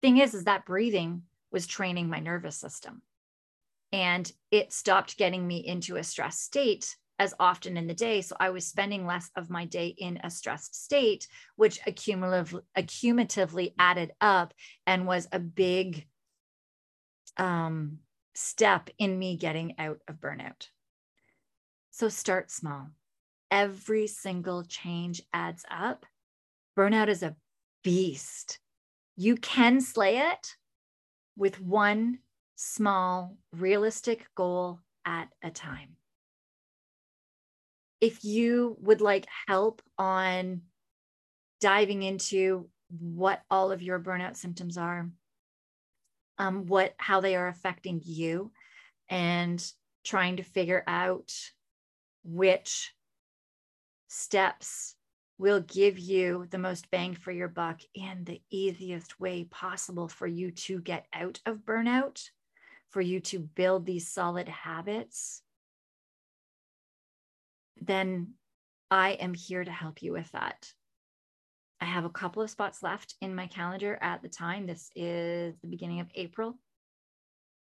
Thing 0.00 0.18
is, 0.18 0.34
is 0.34 0.44
that 0.44 0.64
breathing 0.64 1.22
was 1.50 1.66
training 1.66 2.08
my 2.08 2.18
nervous 2.18 2.56
system. 2.56 3.02
And 3.92 4.30
it 4.50 4.72
stopped 4.72 5.18
getting 5.18 5.46
me 5.46 5.58
into 5.58 5.96
a 5.96 6.02
stress 6.02 6.38
state 6.38 6.96
as 7.18 7.34
often 7.38 7.76
in 7.76 7.86
the 7.86 7.94
day. 7.94 8.22
So 8.22 8.34
I 8.40 8.50
was 8.50 8.66
spending 8.66 9.06
less 9.06 9.30
of 9.36 9.50
my 9.50 9.66
day 9.66 9.88
in 9.88 10.18
a 10.24 10.30
stressed 10.30 10.74
state, 10.82 11.28
which 11.56 11.78
accumulatively, 11.82 12.62
accumulatively 12.76 13.74
added 13.78 14.12
up 14.20 14.54
and 14.86 15.06
was 15.06 15.28
a 15.30 15.38
big 15.38 16.06
um, 17.36 17.98
step 18.34 18.88
in 18.98 19.18
me 19.18 19.36
getting 19.36 19.78
out 19.78 19.98
of 20.08 20.16
burnout. 20.16 20.68
So 21.90 22.08
start 22.08 22.50
small. 22.50 22.88
Every 23.52 24.06
single 24.06 24.64
change 24.64 25.20
adds 25.34 25.62
up. 25.70 26.06
Burnout 26.74 27.08
is 27.08 27.22
a 27.22 27.36
beast. 27.84 28.58
You 29.14 29.36
can 29.36 29.82
slay 29.82 30.20
it 30.20 30.56
with 31.36 31.60
one 31.60 32.20
small, 32.56 33.36
realistic 33.52 34.26
goal 34.34 34.80
at 35.04 35.28
a 35.42 35.50
time. 35.50 35.96
If 38.00 38.24
you 38.24 38.78
would 38.80 39.02
like 39.02 39.26
help 39.46 39.82
on 39.98 40.62
diving 41.60 42.02
into 42.02 42.70
what 42.88 43.42
all 43.50 43.70
of 43.70 43.82
your 43.82 44.00
burnout 44.00 44.36
symptoms 44.36 44.78
are, 44.78 45.10
um, 46.38 46.64
what 46.64 46.94
how 46.96 47.20
they 47.20 47.36
are 47.36 47.48
affecting 47.48 48.00
you 48.02 48.50
and 49.10 49.62
trying 50.04 50.38
to 50.38 50.42
figure 50.42 50.82
out 50.86 51.30
which 52.24 52.94
steps 54.12 54.94
will 55.38 55.60
give 55.60 55.98
you 55.98 56.46
the 56.50 56.58
most 56.58 56.90
bang 56.90 57.14
for 57.14 57.32
your 57.32 57.48
buck 57.48 57.80
in 57.94 58.24
the 58.24 58.42
easiest 58.50 59.18
way 59.18 59.44
possible 59.44 60.06
for 60.06 60.26
you 60.26 60.50
to 60.50 60.80
get 60.82 61.06
out 61.14 61.40
of 61.46 61.64
burnout, 61.64 62.22
for 62.90 63.00
you 63.00 63.20
to 63.20 63.38
build 63.38 63.86
these 63.86 64.06
solid 64.06 64.48
habits, 64.48 65.40
then 67.80 68.34
I 68.90 69.12
am 69.12 69.32
here 69.32 69.64
to 69.64 69.72
help 69.72 70.02
you 70.02 70.12
with 70.12 70.30
that. 70.32 70.70
I 71.80 71.86
have 71.86 72.04
a 72.04 72.10
couple 72.10 72.42
of 72.42 72.50
spots 72.50 72.82
left 72.82 73.14
in 73.22 73.34
my 73.34 73.46
calendar 73.46 73.98
at 74.02 74.20
the 74.20 74.28
time. 74.28 74.66
This 74.66 74.90
is 74.94 75.54
the 75.62 75.68
beginning 75.68 76.00
of 76.00 76.08
April. 76.14 76.58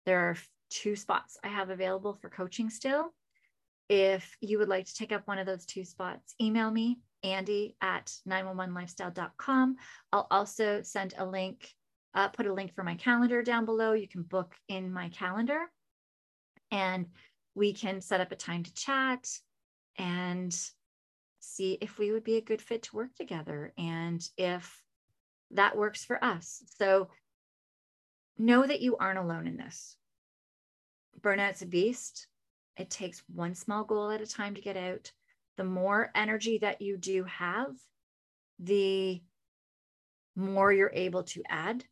There 0.06 0.20
are 0.20 0.38
two 0.70 0.98
spots 0.98 1.38
I 1.46 1.48
have 1.48 1.70
available 1.70 2.14
for 2.14 2.30
coaching 2.30 2.70
still. 2.70 3.14
If 3.90 4.36
you 4.42 4.58
would 4.60 4.70
like 4.70 4.86
to 4.86 4.96
take 4.96 5.12
up 5.12 5.28
one 5.28 5.38
of 5.38 5.46
those 5.46 5.66
two 5.66 5.84
spots, 5.84 6.34
email 6.42 6.72
me, 6.72 7.00
Andi 7.24 7.76
at 7.82 8.12
911lifestyle.com. 8.28 9.76
I'll 10.12 10.28
also 10.32 10.82
send 10.82 11.14
a 11.18 11.26
link, 11.26 11.70
uh, 12.14 12.30
put 12.30 12.48
a 12.48 12.54
link 12.54 12.74
for 12.74 12.84
my 12.84 12.96
calendar 12.96 13.44
down 13.44 13.66
below. 13.66 13.94
You 13.94 14.08
can 14.08 14.24
book 14.24 14.56
in 14.68 14.92
my 14.92 15.10
calendar 15.10 15.66
and 16.72 17.08
we 17.54 17.74
can 17.74 18.02
set 18.02 18.22
up 18.22 18.32
a 18.32 18.36
time 18.36 18.64
to 18.64 18.74
chat 18.74 19.28
and 19.98 20.56
see 21.40 21.78
if 21.80 21.98
we 21.98 22.12
would 22.12 22.24
be 22.24 22.38
a 22.38 22.42
good 22.42 22.62
fit 22.62 22.84
to 22.84 22.96
work 22.96 23.14
together 23.16 23.72
and 23.78 24.28
if 24.38 24.82
that 25.52 25.78
works 25.78 26.04
for 26.04 26.24
us. 26.24 26.64
So 26.80 27.10
know 28.38 28.66
that 28.66 28.82
you 28.82 28.98
aren't 28.98 29.20
alone 29.20 29.48
in 29.48 29.58
this. 29.58 29.96
Burnout's 31.22 31.62
a 31.62 31.66
beast. 31.66 32.28
It 32.78 32.90
takes 32.90 33.24
one 33.34 33.56
small 33.56 33.84
goal 33.84 34.12
at 34.12 34.22
a 34.22 34.28
time 34.28 34.56
to 34.56 34.62
get 34.62 34.78
out. 34.78 35.12
The 35.58 35.64
more 35.64 36.12
energy 36.16 36.58
that 36.60 36.82
you 36.82 36.98
do 36.98 37.24
have, 37.24 37.76
the 38.60 39.22
more 40.36 40.72
you're 40.72 40.92
able 40.94 41.24
to 41.24 41.44
add 41.50 41.86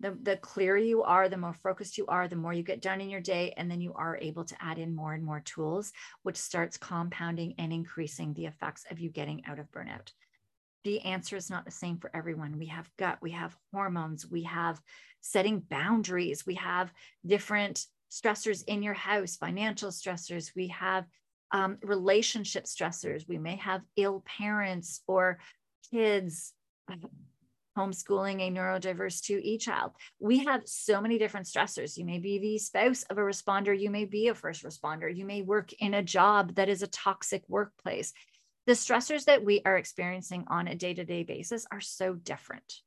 the, 0.00 0.16
the 0.22 0.36
clearer 0.36 0.76
you 0.76 1.02
are, 1.02 1.28
the 1.28 1.36
more 1.36 1.54
focused 1.54 1.96
you 1.96 2.06
are, 2.06 2.28
the 2.28 2.36
more 2.36 2.52
you 2.52 2.62
get 2.62 2.82
done 2.82 3.00
in 3.00 3.08
your 3.08 3.20
day. 3.20 3.54
And 3.56 3.70
then 3.70 3.80
you 3.80 3.94
are 3.94 4.18
able 4.20 4.44
to 4.44 4.56
add 4.60 4.78
in 4.78 4.94
more 4.94 5.14
and 5.14 5.24
more 5.24 5.40
tools, 5.40 5.92
which 6.22 6.36
starts 6.36 6.76
compounding 6.76 7.54
and 7.58 7.72
increasing 7.72 8.34
the 8.34 8.46
effects 8.46 8.84
of 8.90 9.00
you 9.00 9.10
getting 9.10 9.44
out 9.46 9.58
of 9.58 9.70
burnout. 9.72 10.12
The 10.84 11.00
answer 11.00 11.36
is 11.36 11.50
not 11.50 11.64
the 11.64 11.70
same 11.70 11.98
for 11.98 12.14
everyone. 12.14 12.58
We 12.58 12.66
have 12.66 12.90
gut, 12.96 13.18
we 13.20 13.32
have 13.32 13.56
hormones, 13.72 14.26
we 14.30 14.44
have 14.44 14.80
setting 15.20 15.60
boundaries, 15.60 16.46
we 16.46 16.54
have 16.56 16.92
different 17.24 17.86
stressors 18.16 18.64
in 18.66 18.82
your 18.82 18.94
house, 18.94 19.36
financial 19.36 19.90
stressors, 19.90 20.52
we 20.56 20.68
have 20.68 21.04
um, 21.52 21.78
relationship 21.82 22.64
stressors, 22.64 23.28
we 23.28 23.38
may 23.38 23.56
have 23.56 23.82
ill 23.96 24.24
parents 24.26 25.02
or 25.06 25.38
kids 25.90 26.52
homeschooling 27.78 28.40
a 28.40 28.50
neurodiverse 28.50 29.20
2E 29.20 29.60
child. 29.60 29.92
We 30.18 30.44
have 30.46 30.62
so 30.64 31.00
many 31.00 31.18
different 31.18 31.46
stressors. 31.46 31.98
You 31.98 32.06
may 32.06 32.18
be 32.18 32.38
the 32.38 32.58
spouse 32.58 33.02
of 33.04 33.18
a 33.18 33.20
responder, 33.20 33.78
you 33.78 33.90
may 33.90 34.06
be 34.06 34.28
a 34.28 34.34
first 34.34 34.64
responder, 34.64 35.14
you 35.14 35.26
may 35.26 35.42
work 35.42 35.72
in 35.74 35.92
a 35.92 36.02
job 36.02 36.54
that 36.54 36.70
is 36.70 36.82
a 36.82 36.86
toxic 36.86 37.42
workplace. 37.48 38.14
The 38.66 38.72
stressors 38.72 39.26
that 39.26 39.44
we 39.44 39.60
are 39.64 39.76
experiencing 39.76 40.44
on 40.48 40.68
a 40.68 40.74
day 40.74 40.94
to 40.94 41.04
day 41.04 41.22
basis 41.22 41.66
are 41.70 41.82
so 41.82 42.14
different. 42.14 42.80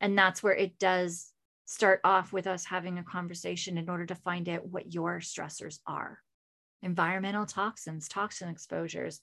And 0.00 0.16
that's 0.16 0.42
where 0.42 0.54
it 0.54 0.78
does 0.78 1.32
start 1.70 2.00
off 2.02 2.32
with 2.32 2.48
us 2.48 2.64
having 2.64 2.98
a 2.98 3.04
conversation 3.04 3.78
in 3.78 3.88
order 3.88 4.04
to 4.04 4.14
find 4.16 4.48
out 4.48 4.66
what 4.66 4.92
your 4.92 5.20
stressors 5.20 5.78
are. 5.86 6.18
environmental 6.82 7.46
toxins, 7.46 8.08
toxin 8.08 8.48
exposures, 8.48 9.20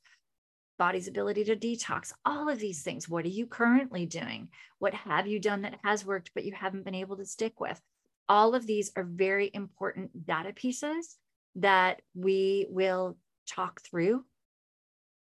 body's 0.78 1.10
ability 1.10 1.44
to 1.44 1.58
detox, 1.58 2.14
all 2.24 2.48
of 2.48 2.58
these 2.60 2.84
things. 2.84 3.10
What 3.10 3.26
are 3.26 3.30
you 3.30 3.48
currently 3.48 4.06
doing? 4.06 4.48
What 4.80 4.94
have 4.94 5.28
you 5.28 5.40
done 5.40 5.64
that 5.64 5.80
has 5.84 6.06
worked, 6.06 6.32
but 6.34 6.46
you 6.46 6.54
haven't 6.54 6.86
been 6.86 6.96
able 6.96 7.18
to 7.18 7.26
stick 7.26 7.60
with? 7.60 7.82
All 8.30 8.56
of 8.56 8.66
these 8.66 8.92
are 8.96 9.04
very 9.04 9.52
important 9.54 10.26
data 10.26 10.54
pieces 10.54 11.18
that 11.56 12.02
we 12.14 12.68
will 12.70 13.18
talk 13.48 13.82
through. 13.82 14.24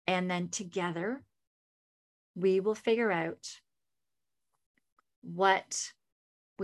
And 0.08 0.30
then 0.30 0.50
together, 0.50 1.24
we 2.36 2.60
will 2.60 2.76
figure 2.76 3.12
out 3.12 3.48
what, 5.22 5.92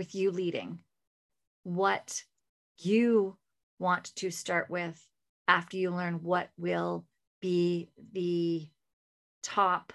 with 0.00 0.14
you 0.14 0.30
leading, 0.30 0.78
what 1.62 2.24
you 2.78 3.36
want 3.78 4.16
to 4.16 4.30
start 4.30 4.70
with 4.70 4.98
after 5.46 5.76
you 5.76 5.90
learn 5.90 6.22
what 6.22 6.48
will 6.56 7.04
be 7.42 7.90
the 8.14 8.66
top 9.42 9.92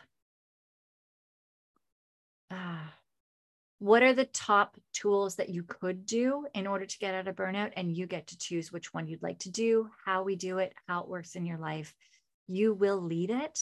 uh, 2.52 2.86
what 3.80 4.04
are 4.04 4.14
the 4.14 4.26
top 4.26 4.78
tools 4.94 5.38
that 5.38 5.50
you 5.50 5.64
could 5.64 6.06
do 6.06 6.46
in 6.54 6.68
order 6.68 6.86
to 6.86 7.00
get 7.00 7.16
out 7.16 7.28
of 7.28 7.36
burnout? 7.36 7.72
And 7.76 7.92
you 7.92 8.06
get 8.06 8.28
to 8.28 8.38
choose 8.38 8.72
which 8.72 8.94
one 8.94 9.08
you'd 9.08 9.24
like 9.24 9.40
to 9.40 9.50
do 9.50 9.90
how 10.06 10.22
we 10.22 10.36
do 10.36 10.60
it 10.60 10.76
how 10.88 11.02
it 11.02 11.10
works 11.10 11.36
in 11.36 11.48
your 11.48 11.58
life. 11.58 11.96
You 12.46 12.76
will 12.76 13.02
lead 13.02 13.32
it 13.32 13.60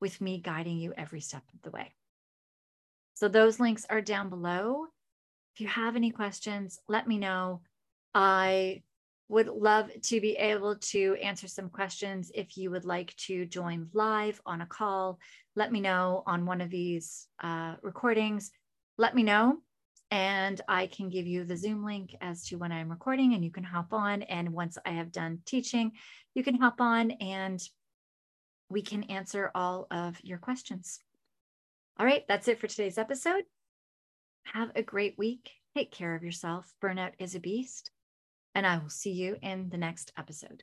with 0.00 0.20
me 0.20 0.38
guiding 0.38 0.78
you 0.78 0.94
every 0.96 1.20
step 1.20 1.42
of 1.52 1.62
the 1.62 1.72
way. 1.72 1.92
So 3.14 3.26
those 3.26 3.58
links 3.58 3.84
are 3.90 4.00
down 4.00 4.28
below 4.28 4.86
if 5.54 5.60
you 5.60 5.66
have 5.66 5.96
any 5.96 6.10
questions 6.10 6.78
let 6.88 7.06
me 7.06 7.18
know 7.18 7.60
i 8.14 8.82
would 9.32 9.48
love 9.48 9.90
to 10.02 10.20
be 10.20 10.32
able 10.32 10.76
to 10.76 11.16
answer 11.22 11.48
some 11.48 11.70
questions. 11.70 12.30
If 12.34 12.58
you 12.58 12.70
would 12.70 12.84
like 12.84 13.16
to 13.28 13.46
join 13.46 13.88
live 13.94 14.38
on 14.44 14.60
a 14.60 14.66
call, 14.66 15.18
let 15.56 15.72
me 15.72 15.80
know 15.80 16.22
on 16.26 16.44
one 16.44 16.60
of 16.60 16.68
these 16.68 17.28
uh, 17.42 17.76
recordings. 17.80 18.50
Let 18.98 19.14
me 19.14 19.22
know, 19.22 19.56
and 20.10 20.60
I 20.68 20.86
can 20.86 21.08
give 21.08 21.26
you 21.26 21.44
the 21.44 21.56
Zoom 21.56 21.82
link 21.82 22.14
as 22.20 22.44
to 22.48 22.56
when 22.56 22.72
I'm 22.72 22.90
recording, 22.90 23.32
and 23.32 23.42
you 23.42 23.50
can 23.50 23.64
hop 23.64 23.94
on. 23.94 24.20
And 24.20 24.52
once 24.52 24.76
I 24.84 24.90
have 24.90 25.10
done 25.10 25.38
teaching, 25.46 25.92
you 26.34 26.44
can 26.44 26.60
hop 26.60 26.82
on 26.82 27.12
and 27.12 27.58
we 28.68 28.82
can 28.82 29.04
answer 29.04 29.50
all 29.54 29.86
of 29.90 30.18
your 30.22 30.38
questions. 30.38 31.00
All 31.98 32.04
right, 32.04 32.24
that's 32.28 32.48
it 32.48 32.60
for 32.60 32.66
today's 32.66 32.98
episode. 32.98 33.44
Have 34.44 34.70
a 34.74 34.82
great 34.82 35.16
week. 35.18 35.50
Take 35.74 35.90
care 35.90 36.14
of 36.14 36.22
yourself. 36.22 36.74
Burnout 36.82 37.12
is 37.18 37.34
a 37.34 37.40
beast 37.40 37.90
and 38.54 38.66
I 38.66 38.78
will 38.78 38.90
see 38.90 39.12
you 39.12 39.36
in 39.42 39.70
the 39.70 39.78
next 39.78 40.12
episode. 40.18 40.62